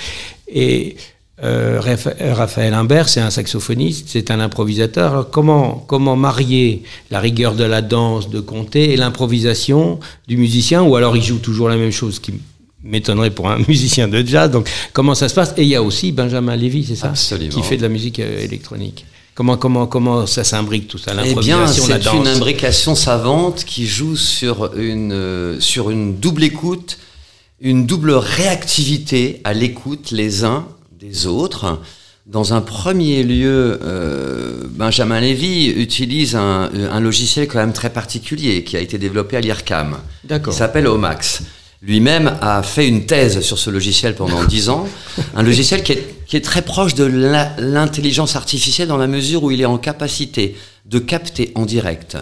Et 0.49 0.97
euh, 1.45 1.81
Raphaël 1.81 2.75
Imbert, 2.75 3.09
c'est 3.09 3.21
un 3.21 3.31
saxophoniste, 3.31 4.09
c'est 4.09 4.33
un 4.33 4.41
improvisateur. 4.41 5.13
Alors, 5.13 5.31
comment, 5.31 5.85
comment 5.87 6.17
marier 6.17 6.83
la 7.11 7.21
rigueur 7.21 7.55
de 7.55 7.65
la 7.65 7.81
danse 7.81 8.29
de 8.29 8.41
Comté 8.41 8.93
et 8.93 8.97
l'improvisation 8.97 10.01
du 10.27 10.37
musicien? 10.37 10.83
Ou 10.83 10.97
alors 10.97 11.17
il 11.17 11.23
joue 11.23 11.39
toujours 11.39 11.69
la 11.69 11.77
même 11.77 11.93
chose, 11.93 12.19
qui 12.19 12.35
m'étonnerait 12.83 13.31
pour 13.31 13.49
un 13.49 13.59
musicien 13.69 14.09
de 14.09 14.25
jazz. 14.27 14.51
Donc, 14.51 14.69
comment 14.93 15.15
ça 15.15 15.29
se 15.29 15.35
passe? 15.35 15.55
Et 15.57 15.63
il 15.63 15.69
y 15.69 15.75
a 15.75 15.83
aussi 15.83 16.13
Benjamin 16.13 16.57
Lévy, 16.57 16.85
c'est 16.85 16.97
ça? 16.97 17.09
Absolument. 17.09 17.51
Qui 17.51 17.63
fait 17.63 17.77
de 17.77 17.83
la 17.83 17.89
musique 17.89 18.21
euh, 18.21 18.45
électronique. 18.45 19.05
Comment, 19.35 19.57
comment, 19.57 19.87
comment 19.87 20.27
ça 20.27 20.43
s'imbrique 20.43 20.89
tout 20.89 20.99
ça? 20.99 21.13
Eh 21.25 21.35
bien, 21.37 21.67
c'est 21.69 22.13
une 22.13 22.27
imbrication 22.27 22.97
savante 22.97 23.65
qui 23.65 23.87
joue 23.87 24.17
sur 24.17 24.77
une, 24.77 25.13
euh, 25.13 25.61
sur 25.61 25.91
une 25.91 26.17
double 26.17 26.43
écoute, 26.43 26.99
une 27.61 27.87
double 27.87 28.15
réactivité 28.15 29.41
à 29.45 29.55
l'écoute 29.55 30.11
les 30.11 30.45
uns 30.45 30.67
des 30.99 31.29
autres. 31.29 31.81
Dans 32.27 32.53
un 32.53 32.61
premier 32.61 33.23
lieu, 33.23 33.79
euh, 33.85 34.65
Benjamin 34.71 35.21
Lévy 35.21 35.69
utilise 35.69 36.35
un, 36.35 36.69
un, 36.91 37.01
logiciel 37.01 37.47
quand 37.47 37.59
même 37.59 37.73
très 37.73 37.91
particulier 37.91 38.65
qui 38.65 38.77
a 38.77 38.81
été 38.81 38.99
développé 38.99 39.37
à 39.37 39.41
l'IRCAM. 39.41 39.99
D'accord. 40.25 40.53
Il 40.53 40.57
s'appelle 40.57 40.89
Omax 40.89 41.43
lui-même 41.83 42.37
a 42.41 42.63
fait 42.63 42.89
une 42.89 43.07
thèse 43.07 43.41
sur 43.41 43.59
ce 43.59 43.71
logiciel 43.71 44.15
pendant 44.15 44.45
dix 44.45 44.69
ans, 44.69 44.89
un 45.37 45.43
logiciel 45.43 45.83
qui 45.83 45.93
est, 45.93 46.25
qui 46.27 46.37
est 46.37 46.45
très 46.45 46.63
proche 46.63 46.95
de 46.95 47.05
l'intelligence 47.05 48.35
artificielle 48.35 48.89
dans 48.89 48.97
la 48.97 49.07
mesure 49.07 49.45
où 49.45 49.51
il 49.51 49.61
est 49.61 49.67
en 49.67 49.79
capacité 49.79 50.57
de 50.87 50.99
capter 50.99 51.53
en 51.55 51.67
direct 51.67 52.17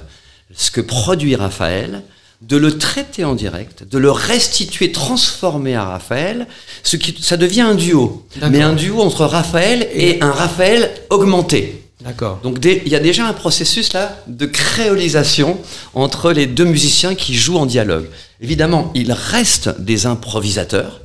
ce 0.55 0.71
que 0.71 0.81
produit 0.81 1.37
Raphaël, 1.37 2.03
de 2.43 2.57
le 2.57 2.77
traiter 2.77 3.25
en 3.25 3.35
direct, 3.35 3.85
de 3.91 3.99
le 3.99 4.11
restituer, 4.11 4.93
transformer 4.93 5.75
à 5.75 5.85
Raphaël, 5.85 6.47
ce 6.83 6.97
qui, 6.97 7.17
ça 7.21 7.37
devient 7.37 7.63
un 7.63 7.75
duo, 7.75 8.27
mais 8.51 8.61
un 8.61 8.75
duo 8.75 9.01
entre 9.01 9.25
Raphaël 9.25 9.89
et 9.95 10.19
un 10.21 10.33
Raphaël 10.33 10.91
augmenté. 11.09 11.86
D'accord. 12.07 12.39
Donc 12.45 12.65
il 12.65 12.89
y 12.89 12.95
a 12.95 13.01
déjà 13.01 13.27
un 13.27 13.33
processus 13.33 13.93
là 13.93 14.17
de 14.29 14.47
créolisation 14.47 15.59
entre 15.93 16.31
les 16.31 16.47
deux 16.47 16.65
musiciens 16.65 17.17
qui 17.17 17.35
jouent 17.35 17.59
en 17.59 17.67
dialogue. 17.67 18.07
Évidemment, 18.41 18.93
il 18.95 19.11
reste 19.11 19.81
des 19.81 20.07
improvisateurs, 20.07 21.01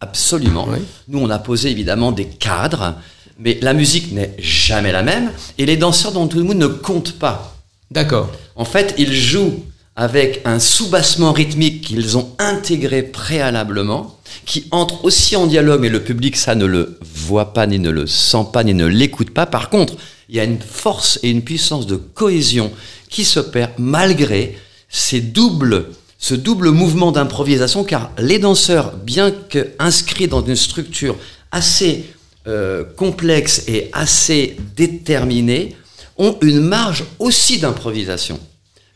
absolument. 0.00 0.68
Nous, 1.08 1.18
on 1.18 1.28
a 1.28 1.40
posé 1.40 1.70
évidemment 1.70 2.12
des 2.12 2.26
cadres, 2.26 2.94
mais 3.38 3.58
la 3.62 3.72
musique 3.72 4.12
n'est 4.12 4.34
jamais 4.38 4.92
la 4.92 5.02
même 5.02 5.32
et 5.58 5.66
les 5.66 5.76
danseurs 5.76 6.12
dans 6.12 6.28
tout 6.28 6.38
le 6.38 6.44
monde 6.44 6.58
ne 6.58 6.68
comptent 6.68 7.18
pas. 7.18 7.56
D'accord. 7.90 8.30
En 8.54 8.64
fait, 8.64 8.94
ils 8.96 9.12
jouent 9.12 9.64
avec 9.96 10.40
un 10.44 10.58
sous-bassement 10.58 11.32
rythmique 11.32 11.82
qu'ils 11.82 12.18
ont 12.18 12.30
intégré 12.38 13.02
préalablement, 13.02 14.18
qui 14.44 14.66
entre 14.72 15.04
aussi 15.04 15.36
en 15.36 15.46
dialogue, 15.46 15.80
mais 15.80 15.88
le 15.88 16.02
public, 16.02 16.36
ça 16.36 16.54
ne 16.54 16.66
le 16.66 16.98
voit 17.14 17.52
pas, 17.52 17.66
ni 17.66 17.78
ne 17.78 17.90
le 17.90 18.06
sent 18.06 18.46
pas, 18.52 18.64
ni 18.64 18.74
ne 18.74 18.86
l'écoute 18.86 19.30
pas. 19.30 19.46
Par 19.46 19.70
contre, 19.70 19.94
il 20.28 20.36
y 20.36 20.40
a 20.40 20.44
une 20.44 20.60
force 20.60 21.20
et 21.22 21.30
une 21.30 21.42
puissance 21.42 21.86
de 21.86 21.96
cohésion 21.96 22.72
qui 23.08 23.24
se 23.24 23.38
perd 23.38 23.70
malgré 23.78 24.58
ces 24.88 25.20
doubles, 25.20 25.86
ce 26.18 26.34
double 26.34 26.70
mouvement 26.70 27.12
d'improvisation, 27.12 27.84
car 27.84 28.10
les 28.18 28.40
danseurs, 28.40 28.96
bien 28.96 29.30
qu'inscrits 29.30 30.28
dans 30.28 30.44
une 30.44 30.56
structure 30.56 31.16
assez 31.52 32.04
euh, 32.48 32.82
complexe 32.96 33.62
et 33.68 33.90
assez 33.92 34.56
déterminée, 34.76 35.76
ont 36.16 36.36
une 36.42 36.60
marge 36.60 37.04
aussi 37.20 37.58
d'improvisation. 37.58 38.40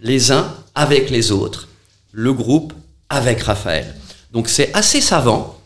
Les 0.00 0.32
uns 0.32 0.54
avec 0.78 1.10
les 1.10 1.32
autres, 1.32 1.68
le 2.12 2.32
groupe 2.32 2.72
avec 3.10 3.42
Raphaël. 3.42 3.94
Donc 4.32 4.48
c'est 4.48 4.70
assez 4.74 5.00
savant, 5.00 5.58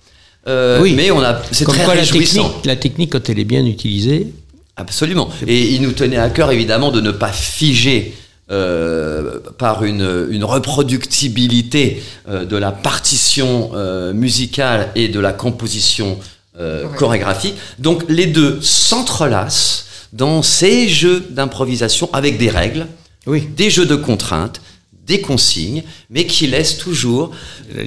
euh, 0.49 0.81
oui. 0.83 0.95
mais 0.97 1.11
on 1.11 1.23
a, 1.23 1.41
c'est 1.53 1.65
très 1.65 1.85
réjouissant. 1.85 2.43
La 2.43 2.49
technique, 2.49 2.67
la 2.67 2.77
technique, 2.77 3.13
quand 3.13 3.29
elle 3.29 3.39
est 3.39 3.45
bien 3.45 3.65
utilisée, 3.65 4.33
Absolument. 4.77 5.29
Et 5.47 5.75
il 5.75 5.83
nous 5.83 5.93
tenait 5.93 6.17
à 6.17 6.31
cœur, 6.31 6.51
évidemment, 6.51 6.91
de 6.91 7.01
ne 7.01 7.11
pas 7.11 7.31
figer 7.31 8.15
euh, 8.51 9.39
par 9.59 9.85
une, 9.85 10.29
une 10.31 10.45
reproductibilité 10.45 12.03
euh, 12.29 12.45
de 12.45 12.57
la 12.57 12.73
partition 12.73 13.71
euh, 13.75 14.13
musicale 14.13 14.91
et 14.95 15.09
de 15.09 15.21
la 15.21 15.33
composition 15.33 16.19
euh, 16.59 16.89
chorégraphique. 16.97 17.55
Donc 17.79 18.05
les 18.09 18.27
deux 18.27 18.61
s'entrelacent 18.63 19.87
dans 20.13 20.43
ces 20.43 20.89
jeux 20.89 21.25
d'improvisation 21.31 22.11
avec 22.13 22.39
des 22.39 22.51
règles, 22.51 22.87
oui. 23.27 23.49
des 23.57 23.71
jeux 23.71 23.87
de 23.87 23.97
contraintes, 23.97 24.61
des 25.07 25.21
consignes, 25.21 25.83
mais 26.11 26.27
qui 26.27 26.47
laissent 26.47 26.79
toujours 26.79 27.33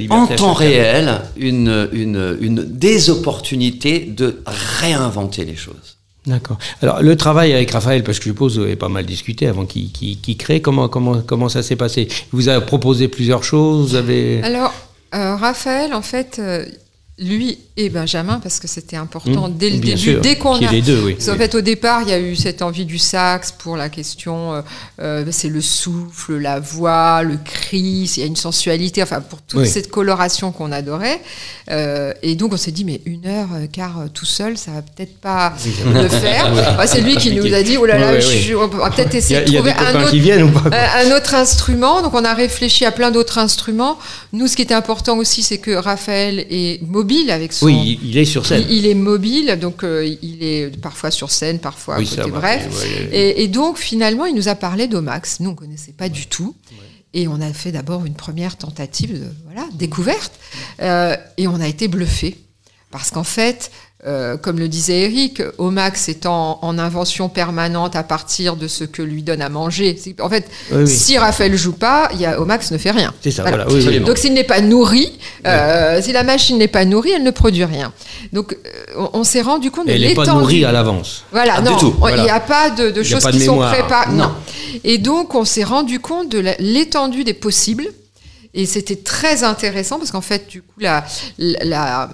en 0.10 0.27
temps 0.27 0.53
réel 0.53 1.22
une, 1.38 1.89
une, 1.93 2.38
une, 2.41 2.63
des 2.65 3.10
opportunités 3.10 4.00
de 4.00 4.41
réinventer 4.45 5.45
les 5.45 5.55
choses. 5.55 5.98
D'accord. 6.25 6.57
Alors 6.81 7.01
le 7.01 7.15
travail 7.15 7.53
avec 7.53 7.72
Raphaël, 7.72 8.03
parce 8.03 8.17
que 8.17 8.25
je 8.25 8.29
suppose 8.29 8.57
vous 8.57 8.63
avez 8.63 8.75
pas 8.75 8.89
mal 8.89 9.05
discuté 9.05 9.48
avant 9.48 9.65
qu'il 9.65 10.38
crée, 10.38 10.62
comment, 10.62 10.89
comment, 10.89 11.22
comment 11.22 11.50
ça 11.50 11.62
s'est 11.62 11.75
passé? 11.75 12.07
Vous 12.31 12.48
avez 12.48 12.65
proposé 12.65 13.07
plusieurs 13.07 13.43
choses 13.43 13.91
vous 13.91 13.95
avez... 13.95 14.41
Alors, 14.41 14.74
euh, 15.13 15.36
Raphaël, 15.36 15.93
en 15.93 16.01
fait, 16.01 16.38
euh, 16.39 16.65
lui 17.17 17.60
et 17.77 17.89
Benjamin, 17.89 18.39
parce 18.39 18.60
que 18.60 18.67
c'était 18.67 18.98
important 18.98 19.48
mmh, 19.48 19.57
dès 19.57 19.69
le 19.69 19.77
début, 19.77 20.15
dès 20.22 20.38
qu'on 20.38 20.55
a. 20.55 20.72
Les 20.72 20.81
deux, 20.81 21.01
oui, 21.01 21.17
en 21.29 21.36
fait, 21.36 21.55
au 21.55 21.62
départ, 21.62 22.01
il 22.01 22.10
y 22.10 22.13
a 22.13 22.19
eu 22.19 22.36
cette 22.36 22.62
envie 22.62 22.86
du 22.86 22.98
sax 22.98 23.53
pour 23.53 23.77
la 23.77 23.88
question, 23.88 24.53
euh, 24.53 24.62
euh, 25.00 25.25
c'est 25.31 25.48
le 25.48 25.62
souffle, 25.62 26.38
la 26.38 26.60
voix, 26.60 27.24
le 27.24 27.38
cri, 27.38 28.10
il 28.15 28.19
y 28.19 28.24
a 28.24 28.25
une 28.25 28.36
sensualité, 28.36 29.01
enfin, 29.01 29.22
pour 29.22 29.41
toute 29.41 29.65
cette 29.65 29.89
coloration 29.89 30.51
qu'on 30.51 30.74
adorait. 30.74 31.22
Euh, 31.72 32.13
et 32.22 32.36
donc, 32.36 32.53
on 32.53 32.57
s'est 32.57 32.72
dit, 32.72 32.84
mais 32.84 33.01
une 33.05 33.25
heure, 33.27 33.50
car 33.72 34.05
tout 34.13 34.25
seul, 34.25 34.57
ça 34.57 34.72
va 34.72 34.81
peut-être 34.81 35.17
pas 35.17 35.53
le 35.86 36.10
faire. 36.10 36.51
c'est 36.86 37.01
lui 37.01 37.15
qui 37.15 37.34
nous 37.34 37.53
a 37.53 37.63
dit, 37.63 37.77
oh 37.77 37.86
là 37.86 37.98
là, 37.98 38.12
on 38.57 38.67
va 38.67 38.89
peut-être 38.89 39.15
essayer 39.15 39.41
de 39.41 39.53
trouver 39.53 39.72
un 39.72 40.01
autre, 40.01 40.74
un 40.74 41.15
autre 41.15 41.34
instrument. 41.34 42.01
Donc, 42.01 42.13
on 42.13 42.25
a 42.25 42.34
réfléchi 42.34 42.84
à 42.86 42.91
plein 42.91 43.12
d'autres 43.12 43.38
instruments. 43.38 43.98
Nous, 44.34 44.48
ce 44.48 44.55
qui 44.57 44.62
était 44.62 44.74
important 44.74 45.17
aussi, 45.17 45.43
c'est 45.43 45.60
que 45.60 45.72
Raphaël 45.72 46.45
est 46.50 46.84
mobile 47.05 47.29
avec 47.29 47.53
son 47.53 47.67
oui, 47.67 48.00
il 48.03 48.17
est 48.17 48.25
sur 48.25 48.45
scène. 48.45 48.65
Il, 48.67 48.88
est 48.88 48.95
mobile, 48.95 49.57
donc 49.62 49.83
euh, 49.83 50.15
il 50.21 50.43
est 50.43 50.75
parfois 50.81 51.12
sur 51.12 51.29
scène, 51.29 51.59
parfois 51.59 51.95
à 51.95 52.03
côté, 52.03 52.31
bref. 52.31 52.67
et, 53.12 53.47
donc 53.47 53.77
finalement, 53.77 54.25
il 54.25 54.33
nous 54.33 54.47
a 54.47 54.55
parlé 54.55 54.88
d'Omax. 54.88 55.39
Nous, 55.39 55.50
on 55.50 55.53
ne 55.53 55.57
connaissait 55.57 55.93
pas 55.93 56.09
du 56.09 56.25
tout. 56.25 56.55
Et 57.13 57.29
on 57.29 57.39
a 57.39 57.53
fait 57.53 57.71
d'abord 57.71 58.05
une 58.05 58.13
première 58.13 58.57
tentative 58.57 59.13
de 59.13 59.27
voilà, 59.45 59.65
découverte. 59.74 60.33
Euh, 60.81 61.15
et 61.38 61.47
on 61.47 61.62
a 61.62 61.67
été 61.67 61.88
bluffé. 61.88 62.38
Parce 62.91 63.09
qu'en 63.09 63.24
fait, 63.24 63.71
euh, 64.07 64.38
comme 64.38 64.59
le 64.59 64.67
disait 64.67 65.01
Eric, 65.01 65.41
Omax 65.57 66.09
étant 66.09 66.59
en 66.62 66.77
invention 66.77 67.27
permanente 67.27 67.95
à 67.95 68.03
partir 68.03 68.55
de 68.55 68.67
ce 68.67 68.83
que 68.83 69.01
lui 69.01 69.24
donne 69.24 69.41
à 69.41 69.50
manger. 69.50 69.97
En 70.21 70.29
fait, 70.29 70.47
si 70.85 71.17
Raphaël 71.17 71.55
joue 71.55 71.74
pas, 71.74 72.09
y 72.19 72.25
a, 72.25 72.39
Omax 72.39 72.69
ne 72.69 72.77
fait 72.77 72.91
rien. 72.91 73.15
C'est 73.21 73.31
ça, 73.31 73.43
voilà. 73.43 73.65
Donc 74.01 74.19
s'il 74.19 74.33
n'est 74.33 74.43
pas 74.43 74.62
nourri, 74.62 75.17
euh, 75.47 76.01
si 76.03 76.12
la 76.12 76.24
machine 76.24 76.59
n'est 76.59 76.67
pas 76.67 76.85
nourrie, 76.85 77.12
elle 77.15 77.24
ne 77.24 77.31
produit 77.31 77.63
rien. 77.63 77.93
Donc 78.31 78.53
euh, 78.53 79.07
on, 79.13 79.24
s'est 79.24 79.41
rendu 79.41 79.71
compte 79.71 79.88
de 79.88 79.93
l'étendue. 79.93 80.12
Elle 80.12 80.17
n'est 80.19 80.25
pas 80.25 80.39
nourrie 80.39 80.65
à 80.65 80.71
l'avance. 80.71 81.24
Voilà, 81.31 81.62
non, 81.62 81.75
il 82.15 82.21
n'y 82.21 82.29
a 82.29 82.39
pas 82.39 82.69
de, 82.69 82.91
de 82.91 83.01
choses 83.01 83.25
qui 83.25 83.39
sont 83.39 83.57
préparées. 83.57 84.13
Non. 84.13 84.31
Et 84.83 85.00
donc 85.00 85.33
on 85.33 85.45
s'est 85.45 85.63
rendu 85.63 86.00
compte 86.00 86.29
de 86.29 86.43
l'étendue 86.59 87.24
des 87.24 87.33
possibles. 87.33 87.88
Et 88.53 88.65
c'était 88.65 88.95
très 88.95 89.43
intéressant 89.43 89.97
parce 89.97 90.12
qu'en 90.12 90.21
fait, 90.21 90.47
du 90.47 90.62
coup, 90.62 90.79
la, 90.79 91.03
la 91.38 92.09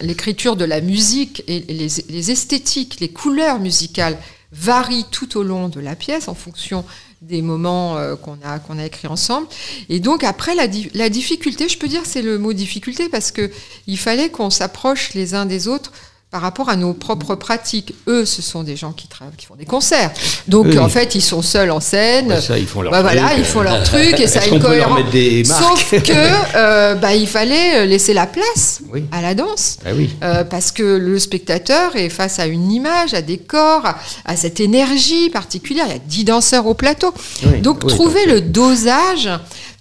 l'écriture 0.00 0.56
de 0.56 0.64
la 0.64 0.80
musique 0.80 1.42
et 1.46 1.60
les, 1.60 2.30
esthétiques, 2.30 3.00
les 3.00 3.08
couleurs 3.08 3.60
musicales 3.60 4.18
varient 4.52 5.06
tout 5.10 5.38
au 5.38 5.42
long 5.42 5.68
de 5.68 5.80
la 5.80 5.94
pièce 5.94 6.28
en 6.28 6.34
fonction 6.34 6.84
des 7.22 7.42
moments 7.42 7.98
euh, 7.98 8.16
qu'on 8.16 8.38
a 8.44 8.58
qu'on 8.58 8.78
a 8.78 8.84
écrit 8.84 9.06
ensemble. 9.06 9.46
Et 9.88 10.00
donc 10.00 10.24
après 10.24 10.54
la, 10.54 10.66
la 10.94 11.08
difficulté, 11.10 11.68
je 11.68 11.78
peux 11.78 11.88
dire 11.88 12.02
c'est 12.04 12.22
le 12.22 12.38
mot 12.38 12.52
difficulté 12.52 13.08
parce 13.08 13.30
que 13.30 13.50
il 13.86 13.98
fallait 13.98 14.30
qu'on 14.30 14.50
s'approche 14.50 15.14
les 15.14 15.34
uns 15.34 15.46
des 15.46 15.68
autres 15.68 15.92
par 16.30 16.42
rapport 16.42 16.68
à 16.68 16.76
nos 16.76 16.92
propres 16.94 17.34
pratiques. 17.34 17.92
Eux, 18.06 18.24
ce 18.24 18.40
sont 18.40 18.62
des 18.62 18.76
gens 18.76 18.92
qui, 18.92 19.08
qui 19.36 19.46
font 19.46 19.56
des 19.56 19.64
concerts. 19.64 20.12
Donc, 20.46 20.76
en 20.76 20.88
fait, 20.88 21.16
ils 21.16 21.22
sont 21.22 21.42
seuls 21.42 21.72
en 21.72 21.80
scène. 21.80 22.28
Bah, 22.28 22.40
ça, 22.40 22.56
ils 22.56 22.68
font 22.68 22.82
leur 22.82 22.92
bah, 22.92 23.02
truc. 23.02 23.12
Voilà, 23.12 23.34
ils 23.36 23.44
font 23.44 23.62
leur 23.62 23.82
truc 23.82 24.20
et 24.20 24.26
ça 24.28 24.40
a 24.40 24.46
une 24.46 24.60
cohérence. 24.60 25.00
Sauf 25.44 25.90
que, 26.02 26.12
euh, 26.56 26.94
bah, 26.94 27.16
il 27.16 27.26
fallait 27.26 27.84
laisser 27.86 28.14
la 28.14 28.28
place 28.28 28.80
à 29.10 29.22
la 29.22 29.34
danse. 29.34 29.78
Bah 29.84 29.90
oui. 29.94 30.10
euh, 30.22 30.44
parce 30.44 30.70
que 30.70 30.82
le 30.82 31.18
spectateur 31.18 31.96
est 31.96 32.10
face 32.10 32.38
à 32.38 32.46
une 32.46 32.70
image, 32.70 33.12
à 33.12 33.22
des 33.22 33.38
corps, 33.38 33.86
à, 34.24 34.36
cette 34.36 34.60
énergie 34.60 35.30
particulière. 35.30 35.86
Il 35.88 35.92
y 35.92 35.96
a 35.96 36.00
dix 36.06 36.24
danseurs 36.24 36.66
au 36.66 36.74
plateau. 36.74 37.12
Donc, 37.60 37.84
trouver 37.88 38.26
le 38.26 38.40
dosage 38.40 39.28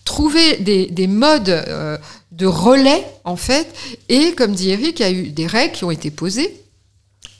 trouver 0.10 0.58
des, 0.58 0.88
des 0.88 1.06
modes 1.08 1.50
euh, 1.50 1.98
de 2.32 2.48
relais, 2.48 3.06
en 3.25 3.36
fait. 3.36 3.68
Et 4.10 4.34
comme 4.34 4.54
dit 4.54 4.72
Eric, 4.72 5.00
il 5.00 5.04
y 5.04 5.06
a 5.06 5.12
eu 5.12 5.24
des 5.30 5.46
règles 5.46 5.74
qui 5.75 5.84
ont 5.84 5.92
été 5.92 6.10
posées 6.10 6.51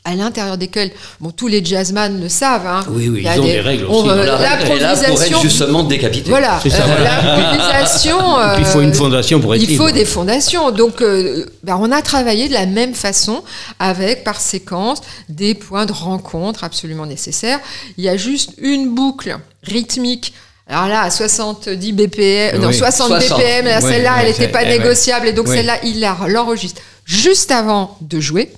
à 0.06 0.16
l'intérieur 0.16 0.58
desquelles, 0.58 0.92
bon, 1.20 1.32
tous 1.32 1.48
les 1.48 1.64
jazzman 1.64 2.22
le 2.22 2.30
savent. 2.30 2.66
Hein, 2.68 2.82
Oui, 2.90 3.10
oui, 3.10 3.20
il 3.20 3.24
y 3.24 3.28
a 3.28 3.36
ils 3.36 3.42
ont 3.42 3.46
des 3.46 3.60
règles 3.60 3.86
on- 3.90 4.00
aussi. 4.02 4.10
euh, 4.10 4.26
La 4.26 4.38
règle 4.38 4.72
est 4.72 4.80
là 4.80 4.96
pour 4.96 5.02
être 5.02 5.02
l'improvisation- 5.10 5.42
justement 5.42 5.84
décapité. 5.84 6.30
Voilà, 6.30 6.60
ça, 6.62 6.68
euh, 6.68 6.86
voilà. 6.86 7.22
l'improvisation. 7.22 8.18
Puis 8.54 8.60
il 8.64 8.66
faut 8.66 8.80
euh, 8.80 8.84
une 8.84 8.94
fondation 8.94 9.40
pour 9.42 9.56
être 9.56 9.62
il 9.64 9.70
libre. 9.70 9.84
faut 9.86 9.92
des 9.92 10.06
fondations. 10.06 10.72
Donc, 10.72 11.02
euh, 11.02 11.46
ben, 11.64 11.78
on 11.82 11.92
a 11.92 12.02
travaillé 12.02 12.48
de 12.48 12.54
la 12.54 12.66
même 12.66 12.94
façon 12.94 13.44
avec, 13.80 14.24
par 14.24 14.40
séquence, 14.40 15.02
des 15.28 15.54
points 15.54 15.86
de 15.86 15.94
rencontre 15.94 16.64
absolument 16.64 17.06
nécessaires. 17.06 17.60
Il 17.98 18.04
y 18.04 18.10
a 18.10 18.16
juste 18.18 18.52
une 18.60 18.94
boucle 18.96 19.38
rythmique. 19.64 20.34
Alors 20.70 20.88
là, 20.88 21.02
à 21.02 21.10
70 21.10 21.94
BPM, 21.94 22.62
non, 22.62 22.68
Oui. 22.68 22.76
60, 22.78 23.08
60. 23.10 23.40
BPM, 23.40 23.82
celle-là, 23.82 24.18
elle 24.22 24.28
n'était 24.28 24.48
pas 24.50 24.62
eh 24.64 24.68
ouais. 24.68 24.78
négociable. 24.78 25.28
Et 25.28 25.34
donc, 25.34 25.48
Oui. 25.48 25.56
celle-là, 25.58 25.80
il 25.84 26.00
la- 26.00 26.16
l'enregistre 26.28 26.80
juste 27.06 27.50
avant 27.52 27.98
de 28.02 28.20
jouer 28.20 28.52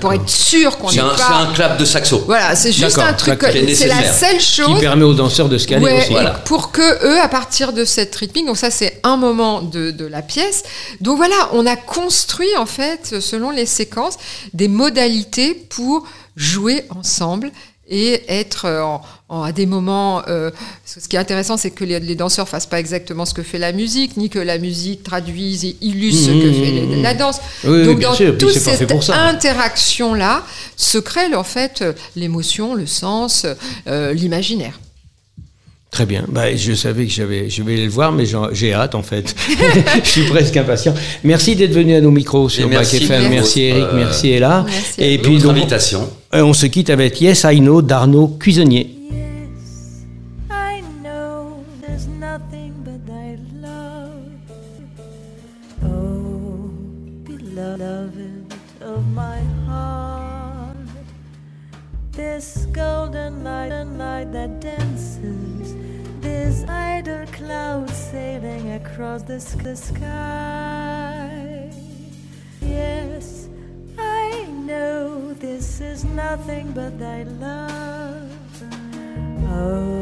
pour 0.00 0.12
être 0.12 0.28
sûr 0.28 0.78
qu'on 0.78 0.88
C'est 0.88 0.96
n'est 0.96 1.02
un, 1.02 1.16
c'est 1.16 1.22
pas. 1.24 1.34
un 1.34 1.52
clap 1.52 1.76
de 1.76 1.84
saxo. 1.84 2.22
Voilà, 2.24 2.54
c'est 2.54 2.70
juste 2.72 2.96
un 2.98 3.12
truc. 3.12 3.40
Qui 3.40 3.46
C'est 3.74 3.88
la 3.88 3.96
nécessaire. 3.96 4.14
seule 4.14 4.38
Qui 4.38 4.44
chose 4.62 4.80
permet 4.80 5.02
aux 5.04 5.14
danseurs 5.14 5.48
de 5.48 5.56
Ouais, 5.56 5.98
aussi. 5.98 6.10
Voilà. 6.12 6.30
pour 6.44 6.70
que 6.70 6.80
eux, 7.06 7.20
à 7.20 7.26
partir 7.28 7.72
de 7.72 7.84
cette 7.84 8.14
rythmique, 8.14 8.46
donc 8.46 8.56
ça 8.56 8.70
c'est 8.70 9.00
un 9.02 9.16
moment 9.16 9.60
de, 9.62 9.90
de 9.90 10.06
la 10.06 10.22
pièce. 10.22 10.62
Donc 11.00 11.16
voilà, 11.16 11.34
on 11.52 11.66
a 11.66 11.74
construit 11.76 12.56
en 12.56 12.66
fait, 12.66 13.20
selon 13.20 13.50
les 13.50 13.66
séquences, 13.66 14.14
des 14.54 14.68
modalités 14.68 15.54
pour 15.54 16.04
jouer 16.36 16.84
ensemble 16.96 17.50
et 17.88 18.22
être 18.28 18.66
euh, 18.66 18.82
en, 18.82 19.02
en- 19.30 19.42
à 19.42 19.52
des 19.52 19.64
moments. 19.64 20.20
euh, 20.28 20.50
ce 20.84 21.08
qui 21.08 21.16
est 21.16 21.18
intéressant, 21.18 21.56
c'est 21.56 21.70
que 21.70 21.84
les, 21.84 21.98
les 22.00 22.14
danseurs 22.16 22.48
fassent 22.48 22.66
pas 22.66 22.78
exactement 22.80 23.24
ce 23.24 23.32
que 23.32 23.42
fait 23.42 23.58
la 23.58 23.72
musique, 23.72 24.16
ni 24.18 24.28
que 24.28 24.38
la 24.38 24.58
musique 24.58 25.02
traduise 25.02 25.64
et 25.64 25.76
illustre 25.80 26.26
ce 26.26 26.30
que 26.32 26.48
Mmh, 26.48 26.52
fait 26.64 26.72
mmh, 26.86 26.90
les- 26.96 27.02
la 27.02 27.14
danse. 27.14 27.40
Oui, 27.64 27.84
Donc 27.86 28.00
dans 28.00 28.12
sûr, 28.12 28.36
toute 28.36 28.50
cette 28.52 28.86
pour 28.88 29.02
ça. 29.02 29.16
interaction 29.28 30.12
là 30.14 30.42
se 30.76 30.98
crée 30.98 31.34
en 31.34 31.44
fait 31.44 31.82
l'émotion, 32.16 32.74
le 32.74 32.86
sens, 32.86 33.46
euh, 33.86 34.12
l'imaginaire. 34.12 34.78
Très 35.90 36.06
bien. 36.06 36.24
Bah, 36.28 36.54
je 36.54 36.72
savais 36.72 37.06
que 37.06 37.12
j'avais, 37.12 37.50
je 37.50 37.64
vais 37.64 37.76
le 37.76 37.88
voir, 37.88 38.12
mais 38.12 38.24
j'ai 38.52 38.72
hâte 38.72 38.94
en 38.94 39.02
fait. 39.02 39.34
je 40.04 40.08
suis 40.08 40.22
presque 40.28 40.56
impatient. 40.56 40.94
Merci 41.24 41.56
d'être 41.56 41.72
venu 41.72 41.94
à 41.96 42.00
nos 42.00 42.12
micros 42.12 42.48
sur 42.48 42.68
Bac 42.68 42.92
FM. 42.94 43.28
Merci 43.28 43.62
Eric, 43.62 43.82
euh, 43.84 43.96
merci 43.96 44.30
Ella. 44.30 44.64
Merci 44.66 45.00
Et 45.02 45.18
puis 45.18 45.38
donc, 45.38 45.50
invitation. 45.56 46.08
on 46.32 46.52
se 46.52 46.66
quitte 46.66 46.90
avec 46.90 47.20
Yes 47.20 47.44
I 47.48 47.58
Know 47.58 47.82
d'Arnaud 47.82 48.28
Cuisinier. 48.38 48.88
The 69.62 69.76
sky. 69.76 71.70
Yes, 72.62 73.48
I 73.98 74.46
know 74.64 75.34
this 75.34 75.80
is 75.80 76.04
nothing 76.04 76.72
but 76.72 76.98
thy 76.98 77.24
love. 77.24 78.32
Oh, 79.52 79.99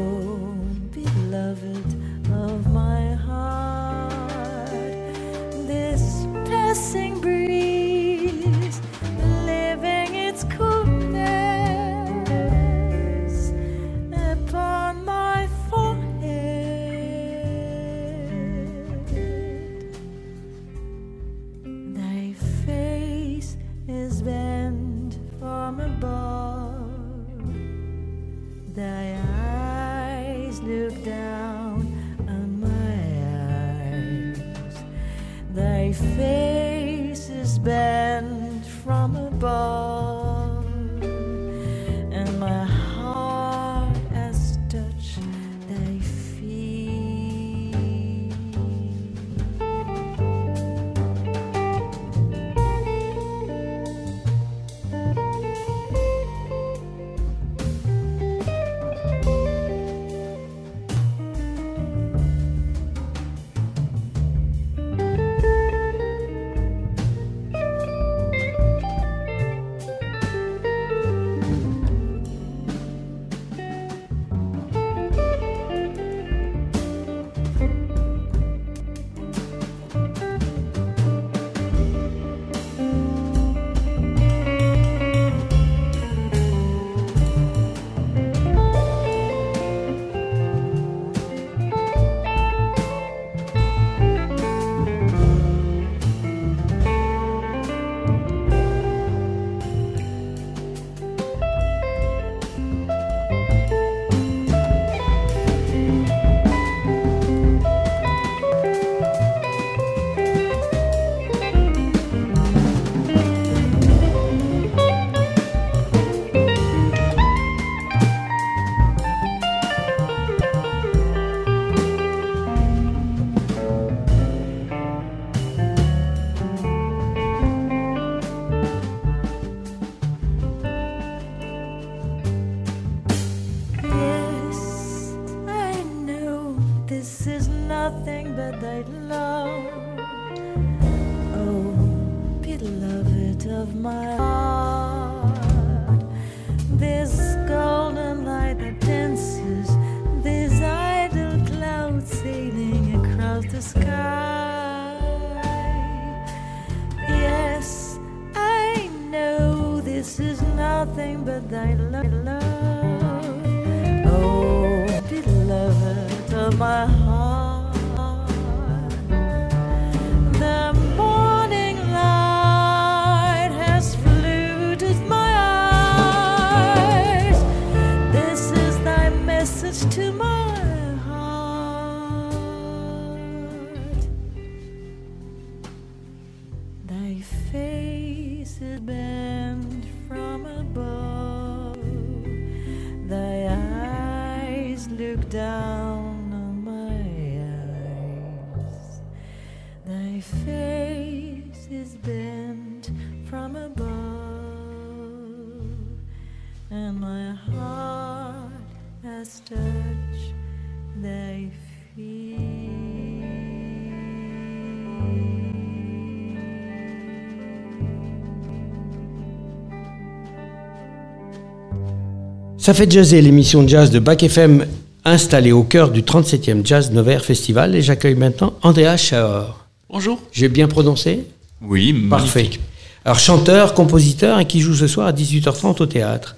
Ça 222.69 222.75
fait 222.75 222.91
jazzer 222.91 223.19
l'émission 223.23 223.63
de 223.63 223.67
jazz 223.67 223.89
de 223.89 223.97
Bac 223.97 224.21
FM 224.21 224.67
installée 225.03 225.51
au 225.51 225.63
cœur 225.63 225.89
du 225.89 226.03
37e 226.03 226.63
Jazz 226.63 226.91
Novaire 226.91 227.25
Festival 227.25 227.73
et 227.73 227.81
j'accueille 227.81 228.13
maintenant 228.13 228.53
Andrea 228.61 228.95
Chaor. 228.95 229.65
Bonjour. 229.89 230.21
J'ai 230.31 230.49
bien 230.49 230.67
prononcé 230.67 231.25
Oui, 231.63 231.91
Parfait. 232.07 232.43
magnifique. 232.43 232.59
Alors 233.05 233.17
chanteur, 233.17 233.73
compositeur 233.73 234.39
et 234.39 234.45
qui 234.45 234.61
joue 234.61 234.75
ce 234.75 234.85
soir 234.85 235.07
à 235.07 235.13
18h30 235.13 235.81
au 235.81 235.87
théâtre. 235.87 236.35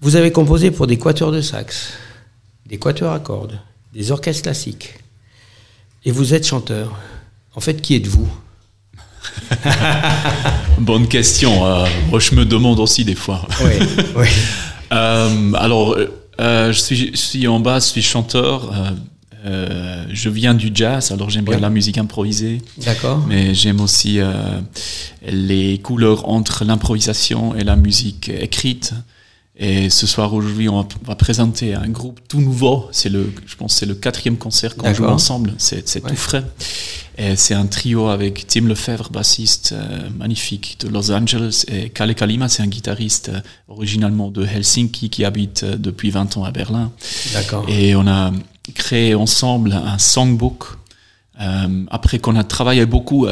Vous 0.00 0.14
avez 0.14 0.30
composé 0.30 0.70
pour 0.70 0.86
des 0.86 0.96
quatuors 0.96 1.32
de 1.32 1.40
sax, 1.40 1.94
des 2.66 2.78
quatuors 2.78 3.12
à 3.12 3.18
cordes, 3.18 3.58
des 3.92 4.12
orchestres 4.12 4.44
classiques. 4.44 4.94
Et 6.04 6.12
vous 6.12 6.34
êtes 6.34 6.46
chanteur. 6.46 6.92
En 7.56 7.60
fait, 7.60 7.82
qui 7.82 7.96
êtes-vous? 7.96 8.28
Bonne 10.78 11.08
question. 11.08 11.66
euh, 11.66 11.84
moi, 12.10 12.20
je 12.20 12.36
me 12.36 12.44
demande 12.44 12.78
aussi 12.78 13.04
des 13.04 13.16
fois. 13.16 13.44
Oui, 13.60 13.72
oui. 14.14 14.28
Euh, 14.92 15.52
alors, 15.54 15.94
euh, 15.94 16.06
euh, 16.40 16.72
je, 16.72 16.78
suis, 16.80 17.10
je 17.12 17.16
suis 17.16 17.46
en 17.48 17.60
bas, 17.60 17.78
je 17.80 17.86
suis 17.86 18.02
chanteur. 18.02 18.72
euh, 18.72 18.90
euh, 19.46 20.04
je 20.10 20.28
viens 20.28 20.52
du 20.52 20.70
jazz, 20.74 21.12
alors 21.12 21.30
j'aime 21.30 21.44
bien 21.44 21.54
Ouais. 21.54 21.60
la 21.60 21.70
musique 21.70 21.96
improvisée. 21.96 22.60
D'accord. 22.84 23.22
Mais 23.28 23.54
j'aime 23.54 23.80
aussi 23.80 24.18
euh, 24.18 24.32
les 25.26 25.78
couleurs 25.78 26.28
entre 26.28 26.64
l'improvisation 26.64 27.54
et 27.54 27.62
la 27.62 27.76
musique 27.76 28.28
écrite. 28.30 28.94
Et 29.60 29.90
ce 29.90 30.06
soir, 30.06 30.32
aujourd'hui, 30.34 30.68
on 30.68 30.86
va- 31.04 31.14
présenter 31.16 31.74
un 31.74 31.88
groupe 31.88 32.20
tout 32.28 32.40
nouveau. 32.40 32.88
C'est 32.92 33.08
le, 33.08 33.32
je 33.44 33.56
pense, 33.56 33.74
c'est 33.74 33.86
le 33.86 33.96
quatrième 33.96 34.36
concert 34.36 34.76
qu'on 34.76 34.94
joue 34.94 35.04
ensemble. 35.06 35.54
C'est, 35.58 35.96
Ouais. 36.04 36.10
tout 36.10 36.16
frais. 36.16 36.44
Et 37.16 37.34
c'est 37.34 37.54
un 37.54 37.66
trio 37.66 38.06
avec 38.06 38.46
Tim 38.46 38.66
Lefebvre, 38.68 39.10
bassiste 39.10 39.72
euh, 39.72 40.08
magnifique 40.16 40.76
de 40.78 40.86
Los 40.88 41.10
Angeles, 41.10 41.64
et 41.66 41.90
Kalle 41.90 42.14
Kalima, 42.14 42.48
c'est 42.48 42.62
un 42.62 42.68
guitariste 42.68 43.30
euh, 43.30 43.40
originalement 43.66 44.30
de 44.30 44.44
Helsinki 44.46 45.10
qui 45.10 45.24
habite 45.24 45.64
euh, 45.64 45.76
depuis 45.76 46.10
20 46.10 46.36
ans 46.36 46.44
à 46.44 46.52
Berlin. 46.52 46.92
D'accord. 47.32 47.64
Et 47.68 47.96
on 47.96 48.06
a 48.06 48.30
créé 48.74 49.16
ensemble 49.16 49.72
un 49.72 49.98
songbook. 49.98 50.66
Euh, 51.40 51.84
après 51.90 52.20
qu'on 52.20 52.36
a 52.36 52.44
travaillé 52.44 52.86
beaucoup 52.86 53.26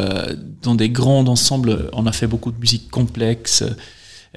dans 0.63 0.75
des 0.75 0.91
grands 0.91 1.27
ensembles, 1.29 1.89
on 1.93 2.07
a 2.07 2.13
fait 2.13 2.27
beaucoup 2.27 2.51
de 2.51 2.59
musique 2.59 2.91
complexe, 2.91 3.63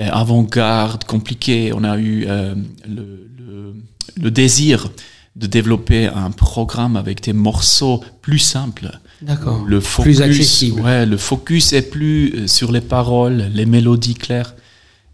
avant-garde, 0.07 1.03
compliquée. 1.03 1.71
On 1.75 1.83
a 1.83 1.97
eu 1.97 2.25
euh, 2.27 2.55
le, 2.87 3.27
le- 3.37 3.73
le 4.21 4.31
désir 4.31 4.89
de 5.35 5.47
développer 5.47 6.07
un 6.07 6.31
programme 6.31 6.95
avec 6.97 7.21
des 7.23 7.33
morceaux 7.33 8.03
plus 8.21 8.39
simples. 8.39 8.91
D'accord. 9.21 9.63
Le 9.65 9.79
focus, 9.79 10.17
Plus 10.17 10.21
accessible. 10.21 10.81
Ouais, 10.81 11.05
le 11.05 11.17
focus 11.17 11.73
est 11.73 11.81
plus 11.89 12.33
euh, 12.35 12.47
sur 12.47 12.71
les 12.71 12.81
paroles, 12.81 13.49
les 13.53 13.65
mélodies 13.65 14.15
claires, 14.15 14.55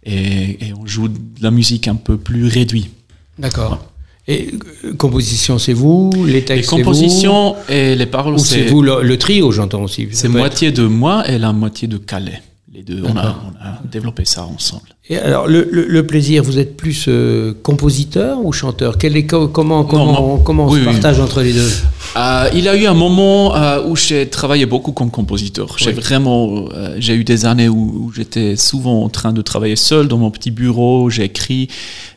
et, 0.04 0.68
et 0.68 0.74
on 0.80 0.86
joue 0.86 1.08
de 1.08 1.18
la 1.42 1.52
musique 1.52 1.88
un 1.88 1.96
peu 1.96 2.18
plus 2.18 2.46
réduite. 2.48 2.92
D'accord. 3.40 3.84
Et 4.28 4.52
euh, 4.86 4.94
composition, 4.94 5.58
c'est 5.60 5.74
vous? 5.74 6.12
Les 6.26 6.34
Les 6.34 6.46
textes, 6.46 6.70
c'est 6.70 6.76
vous? 6.78 6.84
compositions 6.84 7.56
et 7.70 7.96
les 7.96 8.06
paroles, 8.06 8.36
Ou 8.36 8.40
c'est 8.40 8.66
vous 8.68 8.82
le, 8.82 9.02
le 9.04 9.18
trio, 9.18 9.52
j'entends 9.52 9.84
aussi. 9.84 10.08
C'est 10.12 10.28
être- 10.28 10.34
moitié 10.34 10.72
de 10.72 10.86
moi 10.88 11.28
et 11.30 11.38
la 11.40 11.54
moitié 11.54 11.88
de 11.88 11.98
Calais. 11.98 12.42
Les 12.76 12.84
deux, 12.84 13.02
on 13.06 13.16
a, 13.16 13.36
on 13.46 13.66
a 13.66 13.80
développé 13.90 14.26
ça 14.26 14.44
ensemble. 14.44 14.84
Et 15.08 15.18
alors, 15.18 15.48
le, 15.48 15.66
le- 15.72 15.86
le 15.88 16.06
plaisir, 16.08 16.44
vous 16.44 16.60
êtes 16.60 16.76
plus 16.76 17.06
euh, 17.08 17.54
compositeur 17.64 18.44
ou 18.44 18.52
chanteur? 18.52 18.98
Quel 18.98 19.16
est, 19.16 19.26
co- 19.28 19.48
Comment, 19.48 19.86
comment, 19.86 20.12
moi- 20.36 20.42
comment 20.44 20.66
on 20.66 20.72
oui, 20.72 20.82
se 20.82 20.86
oui. 20.88 20.92
partage 20.92 21.20
entre 21.22 21.42
les 21.42 21.54
deux? 21.54 21.72
Euh, 22.18 22.50
il 22.54 22.68
a 22.68 22.76
eu 22.76 22.86
un 22.86 22.94
moment 22.94 23.56
euh, 23.56 23.84
où 23.88 23.96
j'ai 23.96 24.28
travaillé 24.28 24.66
beaucoup 24.66 24.92
comme 24.92 25.10
compositeur. 25.12 25.76
J'ai 25.78 25.92
Oui. 25.92 25.94
vraiment, 25.94 26.66
euh, 26.74 26.96
j'ai 27.00 27.14
eu 27.14 27.24
des 27.24 27.46
années 27.46 27.70
où, 27.70 28.08
où 28.08 28.12
j'étais 28.12 28.56
souvent 28.58 29.04
en 29.04 29.10
train 29.10 29.32
de 29.32 29.42
travailler 29.42 29.76
seul 29.78 30.08
dans 30.10 30.18
mon 30.18 30.32
petit 30.32 30.52
bureau, 30.52 31.10
j'écris. 31.10 31.70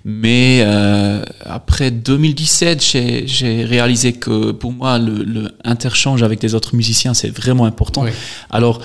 Mais 0.05 0.63
euh, 0.65 1.23
après 1.45 1.91
2017, 1.91 2.83
j'ai 2.83 3.27
j'ai 3.27 3.65
réalisé 3.65 4.15
que 4.15 4.53
pour 4.53 4.73
moi, 4.73 4.99
le, 4.99 5.23
le 5.25 5.51
interchange 5.63 6.23
avec 6.23 6.41
des 6.41 6.55
autres 6.55 6.75
musiciens, 6.75 7.13
c'est 7.15 7.29
vraiment 7.31 7.67
important. 7.67 8.03
Oui. 8.05 8.11
Alors, 8.51 8.81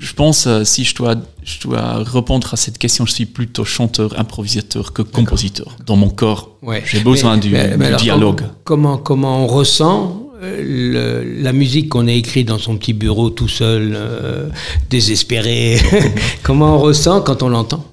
je 0.00 0.12
pense, 0.14 0.46
euh, 0.46 0.64
si 0.64 0.84
je 0.84 0.94
dois, 0.94 1.14
je 1.44 1.60
dois 1.60 2.02
répondre 2.02 2.48
à 2.52 2.56
cette 2.56 2.78
question, 2.78 3.04
je 3.06 3.12
suis 3.12 3.26
plutôt 3.26 3.64
chanteur, 3.64 4.18
improvisateur 4.18 4.92
que 4.94 5.02
compositeur. 5.02 5.76
Dans 5.86 5.96
mon 5.96 6.08
corps, 6.08 6.56
Ouais. 6.62 6.82
j'ai 6.86 7.00
besoin 7.00 7.34
Mais- 7.36 7.40
du, 7.42 7.50
mais- 7.50 7.68
mais 7.76 7.76
du 7.76 7.84
alors, 7.84 8.00
dialogue. 8.00 8.42
Comment, 8.64 8.96
comment 8.98 9.44
on 9.44 9.46
ressent 9.46 10.26
euh, 10.42 11.22
le- 11.22 11.42
la 11.42 11.52
musique 11.52 11.90
qu'on 11.90 12.08
a 12.08 12.12
écrite 12.12 12.48
dans 12.48 12.58
son 12.58 12.78
petit 12.78 12.94
bureau 12.94 13.28
tout 13.28 13.46
seul, 13.48 13.92
euh, 13.94 14.48
désespéré? 14.88 15.76
Comment 16.42 16.76
on 16.76 16.78
ressent 16.78 17.20
quand 17.20 17.42
on 17.42 17.50
l'entend? 17.50 17.84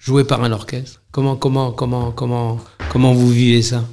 Joué 0.00 0.24
par 0.24 0.42
un 0.42 0.50
orchestre? 0.50 1.00
Comment, 1.12 1.36
comment, 1.36 1.70
comment, 1.70 2.10
comment, 2.10 2.58
comment 2.90 3.12
vous 3.14 3.30
vivez 3.30 3.62
ça? 3.62 3.84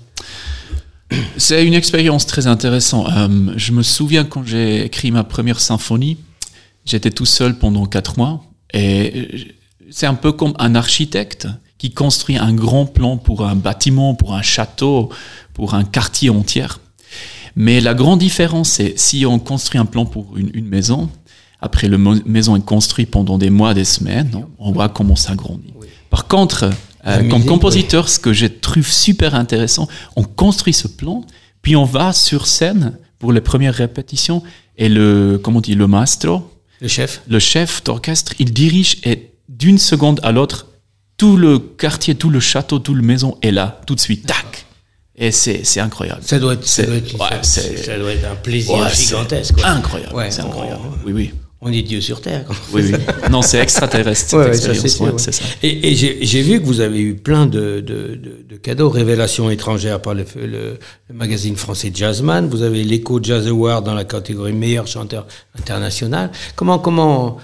C'est 1.38 1.66
une 1.66 1.74
expérience 1.76 2.26
très 2.26 2.48
intéressante. 2.48 3.08
Euh, 3.16 3.54
je 3.56 3.72
me 3.74 3.84
souviens 3.84 4.24
quand 4.26 4.44
j'ai 4.46 4.86
écrit 4.86 5.12
ma 5.12 5.24
première 5.24 5.60
symphonie, 5.60 6.18
j'étais 6.90 7.12
tout 7.12 7.26
seul 7.26 7.58
pendant 7.58 7.86
quatre 7.86 8.18
mois. 8.18 8.44
Et 8.74 9.56
c'est 9.90 10.06
un 10.06 10.16
peu 10.16 10.32
comme 10.32 10.54
un 10.60 10.76
architecte 10.76 11.48
qui 11.78 11.92
construit 11.92 12.38
un 12.38 12.54
grand 12.54 12.86
plan 12.86 13.18
pour 13.18 13.46
un 13.46 13.56
bâtiment, 13.56 14.14
pour 14.14 14.34
un 14.34 14.42
château, 14.42 15.10
pour 15.54 15.74
un 15.74 15.84
quartier 15.84 16.30
entier. 16.30 16.68
Mais 17.56 17.80
la 17.82 17.94
grande 17.94 18.20
différence, 18.20 18.70
c'est 18.70 18.98
si 19.00 19.26
on 19.26 19.40
construit 19.40 19.80
un 19.80 19.86
plan 19.86 20.06
pour 20.06 20.38
une, 20.38 20.52
une 20.54 20.68
maison, 20.68 21.10
après 21.62 21.88
la 21.88 21.98
maison 21.98 22.56
est 22.56 22.66
construite 22.66 23.12
pendant 23.12 23.38
des 23.38 23.50
mois, 23.50 23.74
des 23.74 23.86
semaines, 23.86 24.46
on 24.58 24.72
voit 24.72 24.90
comment 24.90 25.16
ça 25.16 25.36
grandit. 25.36 25.74
Par 26.10 26.28
contre, 26.28 26.70
euh, 27.06 27.18
comme 27.18 27.40
musique, 27.40 27.48
compositeur, 27.48 28.10
ce 28.10 28.20
que 28.20 28.34
je 28.34 28.46
trouve 28.46 28.88
super 28.88 29.36
intéressant, 29.36 29.88
on 30.16 30.24
construit 30.24 30.74
ce 30.74 30.88
plan, 30.88 31.24
puis 31.62 31.76
on 31.76 31.86
va 31.86 32.14
sur 32.14 32.48
scène 32.48 32.98
pour 33.20 33.34
les 33.34 33.42
premières 33.42 33.74
répétitions, 33.74 34.42
et 34.78 34.90
le, 34.90 35.40
comment 35.42 35.58
on 35.58 35.62
dit, 35.62 35.76
le 35.76 35.88
maestro, 35.88 36.50
Le 36.82 36.88
chef 36.88 37.22
le 37.28 37.40
chef 37.40 37.84
d'orchestre, 37.84 38.34
il 38.40 38.54
dirige 38.54 38.98
et 39.04 39.32
d'une 39.50 39.78
seconde 39.78 40.20
à 40.24 40.32
l'autre, 40.32 40.68
tout 41.18 41.36
le 41.36 41.60
quartier, 41.60 42.16
tout 42.16 42.30
le 42.30 42.40
château, 42.40 42.80
toute 42.80 42.96
la 42.96 43.02
maison 43.02 43.38
est 43.42 43.52
là, 43.52 43.82
tout 43.86 43.96
de 43.96 44.00
suite, 44.00 44.26
tac. 44.26 44.66
Et 45.22 45.32
c'est 45.32 45.80
incroyable. 45.82 46.22
ça 46.24 46.40
doit, 46.40 46.54
être, 46.54 46.66
ça, 46.66 46.84
doit 46.84 46.96
être, 46.96 47.14
ouais, 47.20 47.28
ça- 47.42 47.62
c'est- 47.62 47.84
ça 47.84 47.98
doit 48.00 48.14
être 48.14 48.24
un 48.26 48.36
plaisir 48.36 48.76
Ouais, 48.78 48.96
gigantesque. 48.96 49.56
quoi. 49.56 49.68
Incroyable, 49.68 50.16
Ouais, 50.16 50.32
c'est 50.32 50.42
on- 50.42 50.46
incroyable. 50.48 50.82
Oui, 51.06 51.12
oui. 51.12 51.34
On 51.62 51.72
est 51.74 51.82
Dieu 51.82 52.00
sur 52.00 52.22
Terre. 52.22 52.46
Oui, 52.72 52.84
oui. 52.86 52.94
Non, 53.30 53.42
c'est 53.42 53.60
extraterrestre, 53.60 54.30
cette 54.30 54.40
Ouais, 54.40 54.46
ouais, 54.46 55.18
ça. 55.34 55.44
Et, 55.62 55.92
et 55.92 55.96
j'ai 55.96 56.42
vu 56.42 56.62
que 56.62 56.66
vous 56.66 56.80
avez 56.80 57.02
eu 57.02 57.16
plein 57.16 57.48
de, 57.48 57.82
de- 57.82 58.16
de- 58.16 58.46
de 58.48 58.56
cadeaux, 58.56 58.90
révélations 58.90 59.50
étrangères 59.50 60.02
par 60.02 60.14
le, 60.14 60.24
le- 60.36 60.78
le 61.10 61.14
magazine 61.14 61.58
français 61.58 61.92
Jazzman. 61.94 62.48
Vous 62.48 62.62
avez 62.62 62.84
l'Echo 62.86 63.20
Jazz 63.22 63.46
Award 63.48 63.86
dans 63.86 63.94
la 63.94 64.06
catégorie 64.06 64.54
meilleur 64.54 64.88
chanteur 64.88 65.28
international. 65.58 66.32
Comment, 66.56 66.80
comment, 66.80 67.38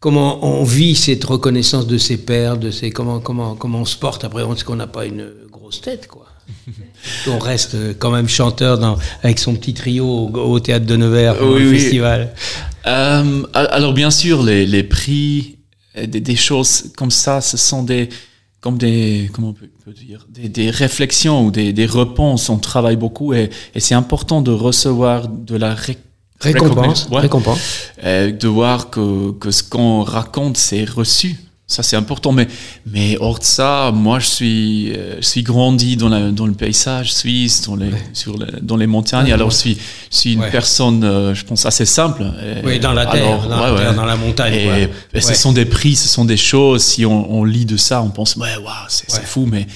comment 0.00 0.44
on 0.44 0.62
vit 0.64 0.94
cette 0.94 1.24
reconnaissance 1.24 1.86
de 1.86 1.96
ses 1.96 2.18
pairs, 2.18 2.58
de 2.58 2.70
ses, 2.70 2.90
comment, 2.90 3.20
comment, 3.20 3.54
comment 3.54 3.80
on 3.80 3.84
se 3.86 3.96
porte 3.96 4.22
après 4.24 4.42
Est-ce 4.42 4.64
qu'on 4.66 4.76
n'a 4.76 4.86
pas 4.86 5.06
une 5.06 5.28
grosse 5.50 5.80
tête, 5.80 6.08
quoi 6.08 6.26
On 7.28 7.38
reste 7.38 7.76
quand 7.98 8.10
même 8.10 8.28
chanteur 8.28 8.78
dans, 8.78 8.96
avec 9.22 9.38
son 9.38 9.54
petit 9.54 9.74
trio 9.74 10.06
au, 10.06 10.28
au 10.36 10.60
théâtre 10.60 10.86
de 10.86 10.96
Nevers, 10.96 11.36
Oui, 11.40 11.46
au 11.48 11.54
oui. 11.70 11.78
festival. 11.78 12.34
Euh, 12.86 13.42
alors 13.54 13.92
bien 13.92 14.10
sûr, 14.10 14.42
les, 14.42 14.64
les 14.66 14.82
prix, 14.82 15.58
euh, 15.96 16.06
des, 16.06 16.20
des 16.20 16.36
choses 16.36 16.92
comme 16.96 17.10
ça, 17.10 17.40
ce 17.40 17.56
sont 17.56 17.82
des 17.82 18.08
comme 18.60 18.78
des 18.78 19.30
comment 19.32 19.48
on 19.48 19.52
peut, 19.52 19.68
peut 19.84 19.92
dire 19.92 20.26
des, 20.28 20.48
des 20.48 20.70
réflexions 20.70 21.46
ou 21.46 21.50
des, 21.50 21.72
des 21.72 21.86
réponses. 21.86 22.48
On 22.48 22.58
travaille 22.58 22.96
beaucoup 22.96 23.32
et, 23.34 23.50
et 23.74 23.80
c'est 23.80 23.94
important 23.94 24.40
de 24.42 24.50
recevoir 24.50 25.28
de 25.28 25.56
la 25.56 25.74
ré- 25.74 25.98
Récompense, 26.40 27.08
Ouais. 27.10 27.20
récompense. 27.20 27.60
Euh, 28.04 28.30
de 28.30 28.46
voir 28.48 28.90
que, 28.90 29.32
que 29.32 29.50
ce 29.50 29.62
qu'on 29.62 30.02
raconte 30.02 30.58
c'est 30.58 30.84
reçu 30.84 31.36
Ça, 31.68 31.82
c'est 31.82 31.96
important. 31.96 32.30
Mais, 32.30 32.46
mais 32.86 33.16
hors 33.18 33.40
de 33.40 33.44
ça, 33.44 33.90
moi, 33.92 34.20
je 34.20 34.26
suis, 34.26 34.92
euh, 34.92 35.16
je 35.20 35.26
suis 35.26 35.42
grandi 35.42 35.96
dans, 35.96 36.08
la, 36.08 36.30
dans 36.30 36.46
le 36.46 36.52
paysage 36.52 37.12
suisse, 37.12 37.62
dans 37.62 37.74
les, 37.74 37.90
sur 38.12 38.38
les- 38.38 38.60
dans 38.62 38.76
les 38.76 38.86
montagnes. 38.86 39.32
Alors, 39.32 39.50
je 39.50 39.56
suis, 39.56 39.78
je 40.12 40.16
suis 40.16 40.32
une 40.34 40.40
Ouais. 40.42 40.50
personne, 40.52 41.02
euh, 41.02 41.34
je 41.34 41.44
pense, 41.44 41.66
assez 41.66 41.84
simple. 41.84 42.22
Et- 42.22 42.64
Oui, 42.64 42.78
dans 42.78 42.92
la 42.92 43.06
terre, 43.06 43.24
alors, 43.42 43.48
dans, 43.48 43.74
la, 43.74 43.80
terre, 43.80 43.94
dans 43.94 44.04
la 44.04 44.16
montagne. 44.16 44.54
Et, 44.54 44.68
Ouais. 45.14 45.20
ce 45.20 45.34
sont 45.34 45.52
des 45.52 45.64
prix, 45.64 45.96
ce 45.96 46.08
sont 46.08 46.24
des 46.24 46.36
choses. 46.36 46.82
Si 46.84 47.04
on, 47.04 47.32
on 47.32 47.42
lit 47.42 47.64
de 47.64 47.76
ça, 47.76 48.00
on 48.00 48.10
pense, 48.10 48.36
ouais, 48.36 48.56
waouh, 48.62 48.72
c'est 48.88 49.24
fou, 49.24 49.48
mais 49.50 49.66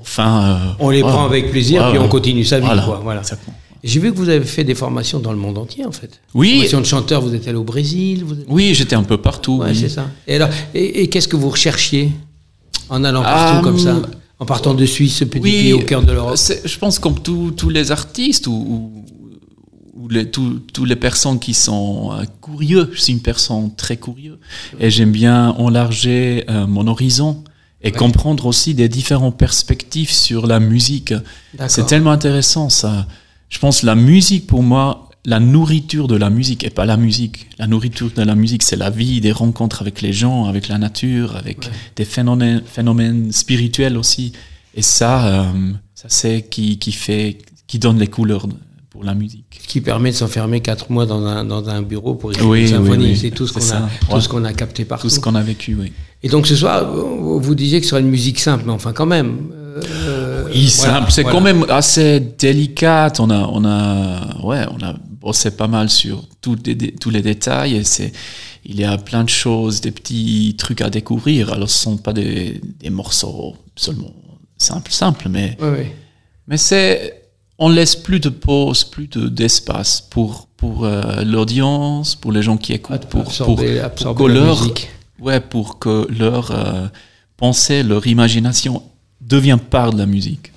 enfin. 0.00 0.44
euh, 0.44 0.58
On 0.78 0.90
les 0.90 1.00
prend 1.00 1.24
avec 1.24 1.50
plaisir, 1.50 1.88
puis 1.90 1.98
on 1.98 2.06
continue 2.08 2.44
sa 2.44 2.60
vie. 2.60 2.66
Voilà, 2.66 2.82
quoi, 2.82 3.00
voilà. 3.02 3.20
exactement. 3.20 3.56
J'ai 3.84 3.98
vu 3.98 4.12
que 4.12 4.16
vous 4.16 4.28
avez 4.28 4.44
fait 4.44 4.62
des 4.64 4.74
formations 4.76 5.18
dans 5.18 5.32
le 5.32 5.38
monde 5.38 5.58
entier, 5.58 5.84
en 5.84 5.92
fait. 5.92 6.20
Oui. 6.34 6.52
Formation 6.54 6.80
de 6.80 6.86
chanteur, 6.86 7.20
vous 7.20 7.34
êtes 7.34 7.48
allé 7.48 7.56
au 7.56 7.64
Brésil. 7.64 8.22
Vous 8.24 8.34
êtes... 8.34 8.46
Oui, 8.48 8.74
j'étais 8.74 8.94
un 8.94 9.02
peu 9.02 9.16
partout. 9.16 9.58
Ouais, 9.58 9.70
oui. 9.70 9.76
c'est 9.76 9.88
ça. 9.88 10.08
Et 10.28 10.36
alors, 10.36 10.48
et, 10.74 11.02
et 11.02 11.08
qu'est-ce 11.08 11.26
que 11.28 11.36
vous 11.36 11.50
recherchiez 11.50 12.12
en 12.88 13.02
allant 13.04 13.22
partout 13.22 13.58
Euh, 13.58 13.62
comme 13.62 13.78
ça, 13.78 14.00
en 14.38 14.46
partant 14.46 14.74
de 14.74 14.86
Suisse, 14.86 15.16
ce 15.16 15.24
petit 15.24 15.42
Oui, 15.42 15.50
pays 15.50 15.72
au 15.72 15.80
cœur 15.80 16.02
de 16.02 16.12
l'Europe 16.12 16.36
Je 16.64 16.78
pense 16.78 16.98
comme 16.98 17.18
tous 17.20 17.68
les 17.70 17.90
artistes 17.90 18.46
ou, 18.46 19.04
ou, 19.94 20.08
les, 20.08 20.30
tous 20.30 20.60
tous 20.72 20.84
les 20.84 20.96
personnes 20.96 21.38
qui 21.38 21.54
sont 21.54 22.12
euh, 22.12 22.24
curieux. 22.40 22.88
Je 22.92 23.00
suis 23.00 23.12
une 23.12 23.20
personne 23.20 23.74
très 23.74 23.96
curieuse 23.96 24.38
et 24.78 24.90
j'aime 24.90 25.12
bien 25.12 25.50
enlarger 25.50 26.44
euh, 26.48 26.66
mon 26.66 26.86
horizon 26.86 27.42
et 27.84 27.90
comprendre 27.90 28.46
aussi 28.46 28.74
des 28.74 28.88
différentes 28.88 29.36
perspectives 29.36 30.12
sur 30.12 30.46
la 30.46 30.60
musique. 30.60 31.14
C'est 31.66 31.86
tellement 31.86 32.12
intéressant 32.12 32.68
ça. 32.68 33.06
Je 33.52 33.58
pense 33.58 33.82
la 33.82 33.94
musique 33.94 34.46
pour 34.46 34.62
moi, 34.62 35.08
la 35.26 35.38
nourriture 35.38 36.08
de 36.08 36.16
la 36.16 36.30
musique 36.30 36.64
et 36.64 36.70
pas 36.70 36.86
la 36.86 36.96
musique. 36.96 37.46
La 37.58 37.66
nourriture 37.66 38.10
de 38.16 38.22
la 38.22 38.34
musique, 38.34 38.62
c'est 38.62 38.76
la 38.76 38.88
vie, 38.90 39.20
des 39.20 39.30
rencontres 39.30 39.82
avec 39.82 40.00
les 40.00 40.12
gens, 40.14 40.46
avec 40.46 40.68
la 40.68 40.78
nature, 40.78 41.36
avec 41.36 41.58
des 41.94 42.06
phénomènes, 42.06 42.62
phénomènes 42.64 43.30
spirituels 43.30 43.98
aussi. 43.98 44.32
Et 44.74 44.80
ça, 44.82 45.26
euh, 45.26 45.44
ça 45.94 46.06
c'est 46.08 46.42
qui, 46.48 46.78
qui 46.78 46.92
fait, 46.92 47.38
qui 47.66 47.78
donne 47.78 47.98
les 47.98 48.06
couleurs 48.06 48.46
pour 48.88 49.04
la 49.04 49.14
musique. 49.14 49.60
Qui 49.68 49.82
permet 49.82 50.10
de 50.12 50.16
s'enfermer 50.16 50.60
quatre 50.60 50.90
mois 50.90 51.04
dans 51.04 51.24
un, 51.26 51.44
dans 51.44 51.68
un 51.68 51.82
bureau 51.82 52.14
pour 52.14 52.32
écrire 52.32 52.48
Oui, 52.48 52.60
une 52.60 52.64
oui, 52.64 52.70
symphonie. 52.70 53.04
oui. 53.12 53.16
C'est 53.18 53.30
tout 53.32 53.46
ce 53.46 53.52
qu'on 53.52 53.70
a, 53.76 53.88
tout 54.10 54.20
ce 54.20 54.28
qu'on 54.30 54.44
a 54.44 54.52
capté 54.54 54.86
partout. 54.86 55.08
Tout 55.08 55.14
ce 55.14 55.20
qu'on 55.20 55.34
a 55.34 55.42
vécu, 55.42 55.76
oui. 55.78 55.92
Et 56.22 56.28
donc 56.30 56.46
ce 56.46 56.56
soir, 56.56 56.90
vous 56.90 57.38
vous 57.38 57.54
disiez 57.54 57.80
que 57.80 57.84
ce 57.84 57.90
serait 57.90 58.00
une 58.00 58.08
musique 58.08 58.40
simple, 58.40 58.64
mais 58.66 58.72
enfin 58.72 58.92
quand 58.94 59.06
même. 59.06 59.50
euh, 59.76 59.80
Voilà, 60.52 60.68
simple. 60.68 61.12
C'est 61.12 61.22
voilà. 61.22 61.38
quand 61.38 61.44
même 61.44 61.66
assez 61.68 62.20
délicat. 62.20 63.12
On 63.18 63.30
a, 63.30 63.48
on 63.52 63.64
a, 63.64 64.44
ouais, 64.44 64.64
on 64.70 64.82
a 64.84 64.94
bossé 65.20 65.50
pas 65.52 65.68
mal 65.68 65.88
sur 65.88 66.24
tous 66.40 66.56
les, 66.64 66.76
tous 66.76 67.10
les 67.10 67.22
détails 67.22 67.76
et 67.76 67.84
c'est, 67.84 68.12
il 68.64 68.78
y 68.78 68.84
a 68.84 68.96
plein 68.98 69.24
de 69.24 69.28
choses, 69.28 69.80
des 69.80 69.90
petits 69.90 70.54
trucs 70.58 70.80
à 70.80 70.90
découvrir. 70.90 71.52
Alors, 71.52 71.68
ce 71.68 71.78
sont 71.78 71.96
pas 71.96 72.12
des, 72.12 72.60
des 72.80 72.90
morceaux 72.90 73.56
seulement 73.76 74.12
simples, 74.58 74.92
simples, 74.92 75.28
mais, 75.28 75.56
mais 76.46 76.56
c'est, 76.56 77.22
on 77.58 77.68
laisse 77.68 77.96
plus 77.96 78.20
de 78.20 78.28
pause, 78.28 78.84
plus 78.84 79.08
de, 79.08 79.28
d'espace 79.28 80.00
pour, 80.00 80.48
pour 80.56 80.84
euh, 80.84 81.22
l'audience, 81.24 82.14
pour 82.14 82.32
les 82.32 82.42
gens 82.42 82.56
qui 82.56 82.72
écoutent, 82.72 83.06
pour, 83.06 83.22
absorber, 83.22 83.76
pour, 83.76 83.84
absorber 83.84 84.18
pour 84.18 84.26
que 84.26 84.32
leur, 84.32 84.60
musique. 84.60 84.90
ouais, 85.18 85.40
pour 85.40 85.78
que 85.78 86.06
leur 86.10 86.50
euh, 86.50 86.86
pensée, 87.36 87.82
leur 87.82 88.06
imagination 88.06 88.82
devient 89.28 89.58
part 89.70 89.92
de 89.92 89.98
la 89.98 90.06
musique. 90.06 90.52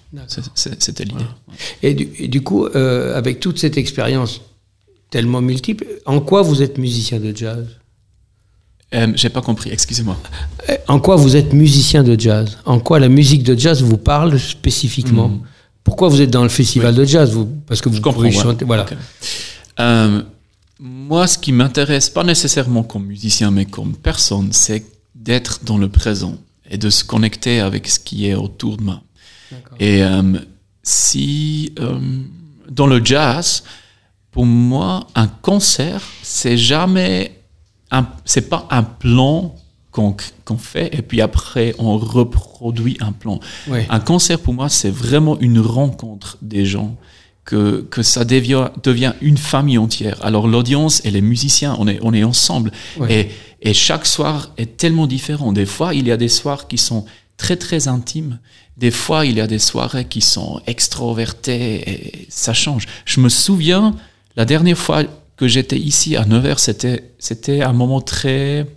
C'était 0.56 1.04
l'idée. 1.06 1.26
Et 1.84 1.94
du, 1.94 2.10
et 2.20 2.28
du 2.28 2.42
coup, 2.42 2.66
euh, 2.68 3.18
avec 3.18 3.40
toute 3.40 3.60
cette 3.60 3.78
expérience 3.78 4.42
tellement 5.10 5.42
multiple, 5.42 5.86
en 6.06 6.20
quoi 6.22 6.42
vous 6.42 6.62
êtes 6.62 6.78
musicien 6.78 7.20
de 7.20 7.36
jazz? 7.36 7.66
Euh, 8.94 9.12
J'ai 9.16 9.30
pas 9.30 9.42
compris, 9.42 9.72
excusez-moi. 9.72 10.18
Euh, 10.70 10.76
En 10.88 11.00
quoi 11.00 11.16
vous 11.18 11.36
êtes 11.36 11.52
musicien 11.54 12.04
de 12.04 12.18
jazz? 12.20 12.58
En 12.66 12.80
quoi 12.80 13.00
la 13.00 13.10
musique 13.10 13.44
de 13.44 13.58
jazz 13.58 13.82
vous 13.82 13.98
parle 13.98 14.40
spécifiquement? 14.40 15.40
Pourquoi 15.84 16.08
vous 16.10 16.22
êtes 16.22 16.32
dans 16.32 16.44
le 16.44 16.50
festival 16.50 16.96
de 16.96 17.04
jazz 17.04 17.32
vous, 17.32 17.46
Parce 17.68 17.82
que 17.82 17.90
vous 17.90 17.96
Hmm. 17.96 17.98
Je 17.98 18.02
comprends. 18.04 18.22
pouvez 18.22 18.36
ouais. 18.36 18.44
chanter. 18.44 18.66
Voilà. 18.66 18.86
Euh, 19.80 20.22
moi, 20.80 21.28
ce 21.28 21.38
qui 21.38 21.52
m'intéresse, 21.52 22.10
pas 22.10 22.24
nécessairement 22.24 22.84
comme 22.84 23.06
musicien, 23.06 23.52
mais 23.52 23.66
comme 23.66 23.96
personne, 23.96 24.50
c'est 24.52 24.86
d'être 25.14 25.60
dans 25.64 25.78
le 25.78 25.90
présent 25.90 26.38
et 26.70 26.78
de 26.78 26.90
se 26.90 27.04
connecter 27.04 27.60
avec 27.60 27.88
ce 27.88 28.00
qui 28.00 28.28
est 28.28 28.36
autour 28.36 28.78
de 28.78 28.84
moi. 28.84 29.02
Et 29.80 30.04
euh, 30.04 30.40
si 30.84 31.74
euh, 31.80 32.00
dans 32.70 32.88
le 32.88 33.04
jazz, 33.04 33.64
pour 34.32 34.46
moi, 34.46 35.08
un 35.16 35.28
concert, 35.28 36.02
c'est 36.22 36.58
jamais, 36.58 37.40
c'est 38.26 38.50
pas 38.50 38.68
un 38.70 38.84
plan 38.84 39.56
qu'on 39.92 40.16
qu'on 40.44 40.58
fait 40.58 40.94
et 40.94 41.02
puis 41.02 41.22
après 41.22 41.74
on 41.80 41.98
reproduit 41.98 42.98
un 43.00 43.14
plan. 43.14 43.40
Un 43.90 44.00
concert 44.00 44.40
pour 44.40 44.54
moi, 44.54 44.68
c'est 44.70 44.90
vraiment 44.90 45.40
une 45.40 45.60
rencontre 45.60 46.38
des 46.42 46.66
gens. 46.66 46.96
Que, 47.46 47.86
que 47.92 48.02
ça 48.02 48.26
devient, 48.26 48.70
devient 48.82 49.14
une 49.22 49.38
famille 49.38 49.78
entière. 49.78 50.18
Alors 50.26 50.48
l'audience 50.48 51.06
et 51.06 51.12
les 51.12 51.22
musiciens, 51.22 51.76
on 51.78 51.88
est, 51.88 52.00
on 52.02 52.12
est 52.12 52.24
ensemble. 52.24 52.72
Et, 53.08 53.30
et 53.66 53.74
chaque 53.74 54.06
soir 54.06 54.52
est 54.58 54.78
tellement 54.78 55.08
différent. 55.08 55.52
Des 55.52 55.66
fois, 55.66 55.96
il 55.96 56.08
y 56.08 56.12
a 56.12 56.18
des 56.18 56.30
soirs 56.30 56.68
qui 56.68 56.78
sont 56.78 57.04
très 57.36 57.58
très 57.58 57.88
intimes. 57.88 58.40
Des 58.78 58.92
fois, 58.92 59.26
il 59.26 59.36
y 59.36 59.42
a 59.42 59.48
des 59.48 59.60
soirées 59.60 60.06
qui 60.06 60.22
sont 60.22 60.62
extrovertées 60.68 61.90
et 61.90 62.28
ça 62.30 62.54
change. 62.54 62.86
Je 63.06 63.20
me 63.20 63.28
souviens, 63.28 63.96
la 64.36 64.46
dernière 64.46 64.78
fois 64.78 65.04
que 65.36 65.48
j'étais 65.48 65.80
ici 65.80 66.16
à 66.16 66.26
Nevers, 66.26 66.60
c'était, 66.60 67.16
c'était 67.18 67.64
un 67.64 67.74
moment 67.74 68.02
très 68.02 68.68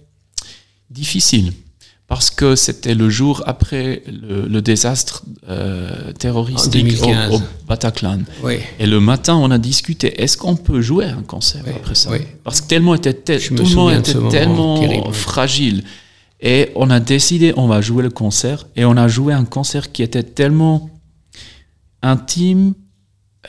difficile 0.90 1.52
parce 2.08 2.30
que 2.30 2.56
c'était 2.56 2.94
le 2.94 3.10
jour 3.10 3.42
après 3.46 4.02
le, 4.06 4.48
le 4.48 4.62
désastre 4.62 5.24
euh, 5.48 6.12
2015. 6.18 7.30
au, 7.32 7.36
au 7.36 7.42
Bataclan. 7.68 8.20
Oui. 8.42 8.54
Et 8.78 8.86
le 8.86 8.98
matin, 8.98 9.36
on 9.36 9.50
a 9.50 9.58
discuté, 9.58 10.20
est-ce 10.22 10.36
qu'on 10.38 10.56
peut 10.56 10.80
jouer 10.80 11.04
un 11.04 11.22
concert 11.22 11.62
Oui, 11.66 11.72
après 11.76 11.94
ça 11.94 12.10
oui. 12.10 12.18
Parce 12.44 12.62
que 12.62 12.66
tellement 12.68 12.94
était 12.94 13.12
tel- 13.12 13.42
tout 13.46 13.54
le 13.54 13.74
monde 13.74 13.92
était 13.92 14.14
tellement 14.30 14.80
terrible, 14.80 15.12
fragile. 15.12 15.84
Et 16.40 16.70
on 16.76 16.88
a 16.88 16.98
décidé, 17.00 17.52
on 17.56 17.66
va 17.66 17.80
jouer 17.82 18.02
le 18.02 18.10
concert. 18.10 18.66
Et 18.74 18.84
on 18.86 18.96
a 18.96 19.06
joué 19.08 19.34
un 19.34 19.44
concert 19.44 19.92
qui 19.92 20.02
était 20.02 20.22
tellement 20.22 20.88
intime, 22.02 22.74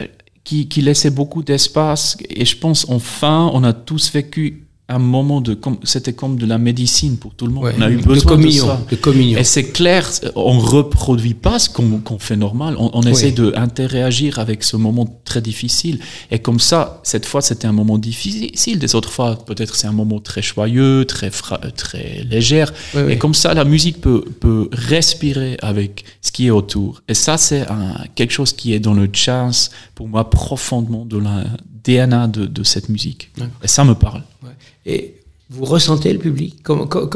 euh, 0.02 0.06
qui, 0.43 0.67
qui 0.67 0.82
laissait 0.82 1.12
beaucoup 1.12 1.43
d'espace. 1.43 2.17
Et 2.30 2.45
je 2.45 2.58
pense, 2.58 2.86
enfin, 2.89 3.50
on 3.54 3.63
a 3.63 3.74
tous 3.74 4.12
vécu 4.12 4.67
un 4.89 4.99
moment 4.99 5.39
de... 5.39 5.58
C'était 5.84 6.13
comme 6.13 6.38
de 6.38 6.45
la 6.45 6.58
médecine 6.58 7.17
pour 7.17 7.36
tout 7.36 7.47
le 7.47 7.54
monde. 7.54 7.65
Ouais. 7.65 7.75
On 7.78 7.82
a 7.82 7.89
eu 7.89 7.97
besoin 7.97 8.38
de, 8.38 8.49
ça. 8.49 8.82
De 8.89 8.95
communion. 8.95 9.38
Et 9.38 9.43
c'est 9.43 9.71
clair, 9.71 10.10
on 10.36 10.60
reproduit 10.60 11.36
pas 11.36 11.60
ce 11.60 11.69
qu'on 11.69 12.19
fait 12.19 12.36
normal. 12.36 12.75
On, 12.78 12.89
on 12.93 13.04
essaie 13.04 13.32
de 13.32 13.54
interagir 13.56 14.39
avec 14.39 14.63
ce 14.63 14.75
moment 14.75 15.21
très 15.25 15.41
difficile. 15.41 15.99
Et 16.32 16.39
comme 16.39 16.60
ça, 16.60 16.99
cette 17.04 17.25
fois, 17.25 17.41
c'était 17.41 17.67
un 17.67 17.71
moment 17.71 17.97
difficile. 17.97 18.80
Des 18.80 18.95
autres 18.95 19.12
fois, 19.12 19.38
peut-être 19.45 19.75
c'est 19.75 19.88
un 19.88 19.93
moment 19.93 20.19
très 20.19 20.41
joyeux, 20.41 21.06
très 21.06 21.30
très 21.75 22.23
léger. 22.30 22.65
Ouais. 22.95 23.13
Et 23.13 23.17
comme 23.17 23.34
ça, 23.36 23.54
la 23.54 23.65
musique 23.65 24.02
peut, 24.02 24.25
peut 24.39 24.69
respirer 24.71 25.58
avec 25.62 26.04
ce 26.21 26.32
qui 26.32 26.47
est 26.47 26.52
autour. 26.52 27.02
Et 27.08 27.13
ça, 27.13 27.38
c'est 27.38 27.65
quelque 28.15 28.32
chose 28.32 28.54
qui 28.54 28.73
est 28.73 28.80
dans 28.80 28.93
le 28.93 29.08
jazz, 29.13 29.69
pour 29.95 30.08
moi, 30.08 30.30
profondément 30.30 31.06
de 31.06 31.17
la 31.17 31.45
DNA 31.84 32.28
de, 32.28 32.46
de 32.46 32.63
cette 32.63 32.89
musique. 32.89 33.32
Et 33.63 33.68
ça 33.68 33.84
me 33.84 33.94
parle. 33.96 34.24
Ouais. 34.44 34.50
Et 34.86 35.15
vous 35.50 35.65
ressentez 35.65 36.12
le 36.13 36.20
public? 36.20 36.58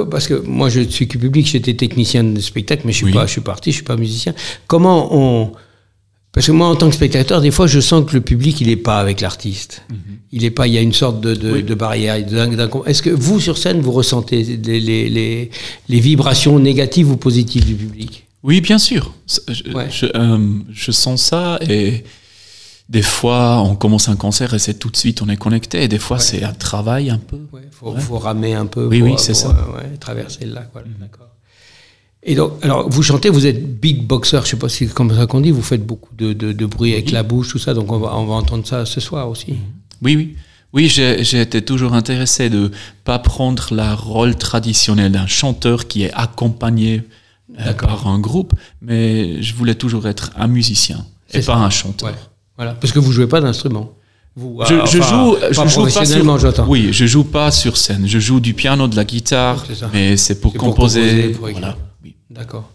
Parce 0.10 0.28
que 0.28 0.34
moi, 0.46 0.70
je 0.70 0.82
suis 0.82 1.08
que 1.08 1.18
public, 1.18 1.46
j'étais 1.48 1.76
technicien 1.76 2.24
de 2.24 2.40
spectacle, 2.40 2.84
mais 2.86 2.92
je 2.92 2.98
suis, 2.98 3.06
Oui. 3.08 3.14
pas, 3.14 3.26
je 3.26 3.32
suis 3.32 3.42
parti, 3.42 3.72
je 3.72 3.76
suis 3.76 3.84
pas 3.86 3.96
musicien. 3.98 4.34
Comment 4.68 5.10
on. 5.16 5.52
Parce 6.32 6.48
que 6.48 6.52
moi, 6.52 6.68
en 6.68 6.76
tant 6.76 6.90
que 6.90 6.96
spectateur, 6.96 7.42
des 7.42 7.52
fois, 7.52 7.68
je 7.68 7.80
sens 7.80 8.04
que 8.10 8.16
le 8.16 8.22
public, 8.22 8.60
il 8.60 8.68
est 8.70 8.76
pas 8.76 9.00
avec 9.00 9.22
l'artiste. 9.22 9.84
Il 10.32 10.44
est 10.44 10.50
pas. 10.50 10.66
Il 10.66 10.74
y 10.74 10.80
a 10.80 10.82
une 10.82 10.94
sorte 10.94 11.22
de, 11.22 11.36
de, 11.36 11.48
Mhm. 11.50 11.54
Oui. 11.58 11.64
de 11.64 11.76
barrière. 11.76 12.16
Est-ce 12.88 13.04
que 13.04 13.12
vous, 13.12 13.40
sur 13.40 13.56
scène, 13.60 13.82
vous 13.82 13.92
ressentez 13.92 14.42
les, 14.44 14.80
les, 14.80 15.10
les, 15.10 15.52
les 15.90 16.00
vibrations 16.00 16.58
négatives 16.58 17.12
ou 17.12 17.18
positives 17.18 17.66
du 17.66 17.76
public? 17.76 18.26
Oui, 18.42 18.62
bien 18.62 18.80
sûr. 18.80 19.14
Je, 19.48 19.72
Ouais. 19.74 19.88
je, 19.92 20.08
euh, 20.16 20.50
je 20.72 20.92
sens 20.92 21.22
ça 21.24 21.60
et 21.70 22.04
des 22.90 23.02
fois 23.02 23.62
on 23.62 23.76
commence 23.76 24.10
un 24.10 24.16
concert 24.16 24.54
et 24.54 24.60
c'est 24.60 24.76
tout 24.76 24.90
de 24.90 24.98
suite 24.98 25.22
on 25.22 25.30
est 25.30 25.38
connecté 25.38 25.84
et 25.84 25.88
des 25.88 26.00
fois 26.00 26.20
c'est 26.20 26.44
un 26.44 26.54
travail 26.54 27.10
un 27.10 27.18
peu. 27.18 27.40
Il 27.54 27.70
faut, 27.72 27.96
faut 27.98 28.20
ramer 28.20 28.54
un 28.54 28.66
peu 28.66 28.86
Oui, 28.88 29.00
pour, 29.00 29.10
oui, 29.10 29.16
c'est 29.18 29.34
ça. 29.34 29.50
Mhm. 29.50 29.56
euh, 29.58 29.78
ouais, 29.78 29.98
traverser 29.98 30.46
le 30.46 30.54
lac. 30.54 30.70
Voilà, 30.74 30.88
d'accord. 31.00 31.28
Et 32.26 32.36
donc, 32.36 32.54
alors, 32.62 32.90
vous 32.90 33.04
chantez, 33.04 33.30
vous 33.30 33.46
êtes 33.46 33.80
big 33.82 34.08
boxer, 34.08 34.40
je 34.46 34.52
sais 34.52 34.56
pas 34.58 34.70
si 34.70 34.88
c'est 34.88 34.94
comme 34.94 35.14
ça 35.14 35.26
qu'on 35.28 35.42
dit, 35.42 35.52
vous 35.52 35.62
faites 35.62 35.86
beaucoup 35.86 36.16
de, 36.16 36.32
de, 36.32 36.54
de 36.54 36.66
bruit 36.66 36.94
avec 36.94 37.12
la 37.12 37.22
bouche, 37.22 37.50
tout 37.50 37.60
ça, 37.60 37.74
donc 37.74 37.92
on 37.92 38.00
va, 38.00 38.16
on 38.16 38.26
va 38.26 38.36
entendre 38.36 38.66
ça 38.66 38.86
ce 38.86 39.02
soir 39.02 39.28
aussi. 39.30 39.56
Oui, 40.02 40.16
oui. 40.16 40.36
Oui, 40.72 40.88
j'ai 40.88 41.40
été 41.42 41.62
toujours 41.62 41.94
intéressé 41.94 42.50
de 42.50 42.72
pas 43.04 43.20
prendre 43.20 43.68
la 43.76 43.94
rôle 43.94 44.36
traditionnelle 44.36 45.12
d'un 45.12 45.28
chanteur 45.28 45.88
qui 45.88 46.04
est 46.04 46.14
accompagné 46.14 47.04
euh, 47.60 47.74
par 47.74 48.08
un 48.08 48.20
groupe, 48.20 48.54
mais 48.82 49.42
je 49.44 49.54
voulais 49.54 49.76
toujours 49.76 50.08
être 50.08 50.32
un 50.36 50.48
musicien 50.48 51.06
et 51.32 51.40
pas 51.40 51.44
ça. 51.44 51.56
un 51.58 51.70
chanteur. 51.70 52.16
Voilà. 52.58 52.74
Parce 52.76 52.92
que 52.94 53.00
vous 53.00 53.12
jouez 53.12 53.28
pas 53.28 53.42
d'instrument. 53.42 53.92
Vous, 54.36 54.60
Je, 54.68 54.74
ah, 54.76 54.86
je 54.86 54.98
enfin, 55.00 55.10
joue, 55.10 55.34
pas 55.40 55.48
je 55.50 55.54
joue 55.54 55.62
pas 55.64 55.70
professionnellement, 55.70 56.40
sur, 56.40 56.50
j'entends. 56.50 56.68
oui, 56.68 56.90
je 56.92 57.06
joue 57.06 57.24
pas 57.24 57.52
sur 57.52 57.78
scène. 57.78 58.04
Je 58.08 58.18
joue 58.20 58.40
du 58.40 58.54
piano, 58.56 58.88
de 58.88 58.96
la 58.96 59.06
guitare, 59.06 59.64
C'est 59.68 59.76
ça. 59.76 59.90
mais 59.94 60.18
c'est 60.18 60.42
pour 60.42 60.52
C'est 60.52 60.58
pour 60.58 60.70
composer. 60.70 61.30
pour 61.30 61.50
voilà. 61.52 61.78
oui. 62.04 62.16
D'accord. 62.32 62.70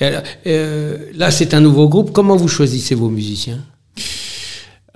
Et 0.00 0.04
alors, 0.06 0.22
euh, 0.46 0.98
là, 1.14 1.30
c'est 1.30 1.54
un 1.54 1.60
nouveau 1.60 1.88
groupe. 1.88 2.10
Comment 2.12 2.34
vous 2.36 2.48
choisissez 2.48 2.96
vos 2.96 3.08
musiciens? 3.08 3.60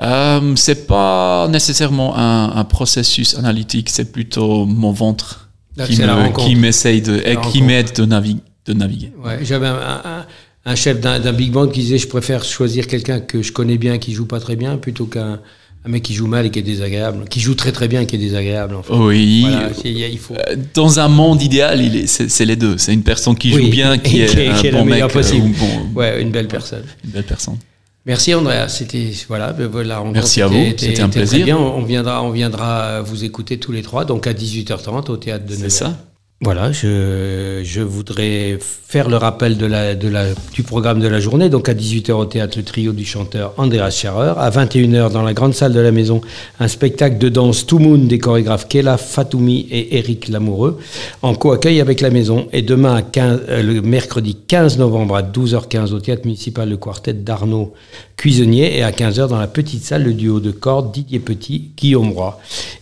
Euh, 0.03 0.53
c'est 0.57 0.87
pas 0.87 1.49
nécessairement 1.49 2.16
un, 2.19 2.53
un 2.55 2.64
processus 2.64 3.35
analytique, 3.37 3.88
c'est 3.88 4.12
plutôt 4.12 4.66
mon 4.66 4.92
ventre 4.92 5.49
Là, 5.77 5.87
qui 5.87 6.01
me- 6.03 6.61
m'essaye 6.61 7.01
de, 7.01 7.16
et 7.19 7.23
qui 7.31 7.35
rencontre. 7.37 7.62
m'aide 7.64 7.92
de, 7.95 8.05
navi- 8.05 8.40
de 8.66 8.73
naviguer. 8.75 9.12
Ouais, 9.25 9.38
J'avais 9.42 9.69
un, 9.69 10.01
un- 10.05 10.27
un 10.66 10.74
chef 10.74 11.00
d'un 11.00 11.33
big 11.33 11.52
band 11.52 11.68
qui 11.68 11.81
disait 11.81 11.96
je 11.98 12.09
préfère 12.09 12.44
choisir 12.44 12.87
quelqu'un 12.88 13.20
que 13.20 13.40
je 13.40 13.52
connais 13.52 13.79
bien, 13.79 13.98
qui 13.98 14.12
joue 14.12 14.26
pas 14.26 14.40
très 14.40 14.57
bien, 14.57 14.76
plutôt 14.76 15.07
qu'un 15.07 15.40
un 15.85 15.88
mec 15.88 16.02
qui 16.02 16.14
joue 16.14 16.26
mal 16.26 16.44
et 16.46 16.50
qui 16.50 16.59
est 16.59 16.62
désagréable, 16.62 17.26
qui 17.31 17.38
joue 17.38 17.55
très 17.55 17.70
très 17.70 17.87
bien 17.87 18.00
et 18.00 18.07
qui 18.07 18.16
est 18.16 18.18
désagréable. 18.18 18.74
En 18.74 18.83
fait. 18.83 18.92
Oui. 18.92 19.42
Voilà, 19.42 19.70
c'est- 19.72 19.88
il 19.92 20.18
faut. 20.18 20.35
Euh, 20.35 20.57
Dans 20.74 20.98
un 20.98 21.07
monde 21.07 21.40
idéal, 21.40 21.81
c'est 22.09 22.29
c'est 22.29 22.44
les 22.44 22.57
deux. 22.57 22.76
C'est 22.76 22.92
une 22.92 23.05
personne 23.05 23.37
qui 23.37 23.55
Oui, 23.55 23.66
joue 23.66 23.70
bien, 23.70 23.96
qui 23.96 24.20
est, 24.20 24.26
qui 24.26 24.40
est- 24.40 24.48
un 24.48 24.55
qui 24.55 24.66
est 24.66 24.70
la 24.72 24.79
bon 24.81 24.85
mec, 24.85 25.07
possible. 25.12 25.46
ou 25.46 25.55
bon- 25.57 26.00
Ouais, 26.00 26.20
une 26.20 26.31
belle 26.33 26.48
personne. 26.48 26.83
une 27.05 27.11
belle 27.11 27.22
personne. 27.22 27.59
Merci 28.05 28.35
Andrea, 28.35 28.68
c'était 28.68 29.11
voilà, 29.29 29.52
ben 29.52 29.68
voilà. 29.68 30.02
on- 30.02 30.11
Merci 30.11 30.42
à 30.42 30.48
vous, 30.48 30.57
était- 30.57 30.87
c'était 30.87 31.02
un 31.02 31.09
plaisir. 31.09 31.44
bien. 31.44 31.57
On 31.59 31.83
viendra, 31.85 32.22
on 32.24 32.31
viendra 32.31 33.00
vous 33.02 33.22
écouter 33.24 33.59
tous 33.59 33.70
les 33.72 33.83
trois, 33.83 34.05
donc 34.05 34.26
à 34.26 34.33
18h30 34.33 35.09
au 35.11 35.16
théâtre 35.16 35.44
de 35.46 35.52
C'est 35.52 35.57
Nevers. 35.59 35.70
ça. 35.72 35.98
Voilà, 36.42 36.70
je, 36.70 37.62
je 37.64 37.81
voudrais 37.81 38.59
faire 38.61 39.09
le 39.09 39.16
rappel 39.16 39.57
du 39.57 40.62
programme 40.64 41.01
de 41.01 41.09
la 41.09 41.18
journée. 41.18 41.49
Donc 41.49 41.70
à 41.70 41.72
18h 41.72 42.12
au 42.12 42.27
théâtre, 42.27 42.59
le 42.59 42.62
trio 42.62 42.92
du 42.92 43.07
chanteur 43.07 43.55
Andreas 43.57 43.90
Scharer. 43.90 44.35
À 44.37 44.51
21h, 44.51 45.11
dans 45.12 45.22
la 45.22 45.33
grande 45.33 45.55
salle 45.55 45.72
de 45.72 45.81
la 45.81 45.92
maison, 45.92 46.20
un 46.61 46.68
spectacle 46.68 47.16
de 47.16 47.31
danse 47.31 47.64
Tout 47.64 47.79
Moon 47.79 47.96
des 47.96 48.18
chorégraphes 48.18 48.68
Kela 48.68 48.99
Fatoumi 48.99 49.66
et 49.70 49.96
Eric 49.96 50.29
Lamoureux, 50.29 50.79
en 51.22 51.35
co-accueil 51.35 51.81
avec 51.81 52.03
la 52.03 52.11
maison. 52.11 52.49
Et 52.53 52.61
demain, 52.61 52.96
à 52.96 53.03
15, 53.03 53.40
euh, 53.49 53.62
le 53.62 53.81
mercredi 53.81 54.37
15 54.46 54.77
novembre 54.77 55.16
à 55.16 55.22
12h15 55.22 55.94
au 55.94 56.01
théâtre 56.01 56.27
municipal, 56.27 56.68
le 56.68 56.77
quartet 56.77 57.14
d'Arnaud 57.14 57.72
Cuisinier. 58.18 58.77
Et 58.77 58.83
à 58.83 58.90
15h, 58.90 59.29
dans 59.29 59.40
la 59.40 59.49
petite 59.49 59.85
salle, 59.85 60.05
le 60.05 60.12
duo 60.12 60.40
de 60.40 60.51
cordes 60.51 60.92
Didier 60.92 61.18
Petit, 61.18 61.70
Guillaume 61.79 62.12
Roy. 62.12 62.38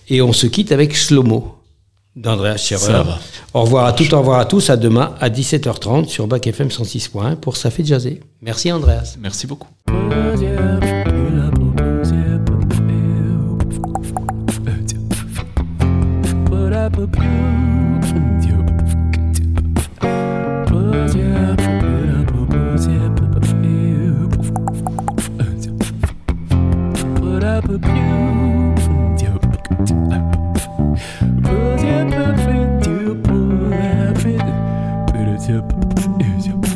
Et 0.09 0.23
on 0.23 0.33
se 0.33 0.49
quitte 0.49 0.73
avec 0.73 0.97
Slomo 0.97 1.55
d'Andreas 2.17 2.57
Scherer. 2.59 2.81
Ça 2.81 3.03
va. 3.03 3.19
Au 3.53 3.63
revoir 3.63 3.87
à 3.87 3.93
toutes, 3.93 4.13
au 4.13 4.19
revoir 4.19 4.41
à 4.41 4.45
tous. 4.45 4.71
À 4.71 4.77
demain 4.77 5.15
à 5.21 5.31
17h30 5.31 6.07
sur 6.07 6.27
Bac 6.27 6.47
FM 6.47 6.69
106.1 6.69 7.37
pour 7.37 7.57
Ça 7.57 7.71
fait 7.71 7.85
jaser. 7.85 8.21
Merci 8.41 8.73
Andreas. 8.73 9.17
Merci 9.19 9.47
beaucoup. 9.47 9.69
Put 27.35 27.43
up 27.43 27.65
a 27.71 28.24
YouTube. 35.35 35.67
YouTube. 36.21 36.74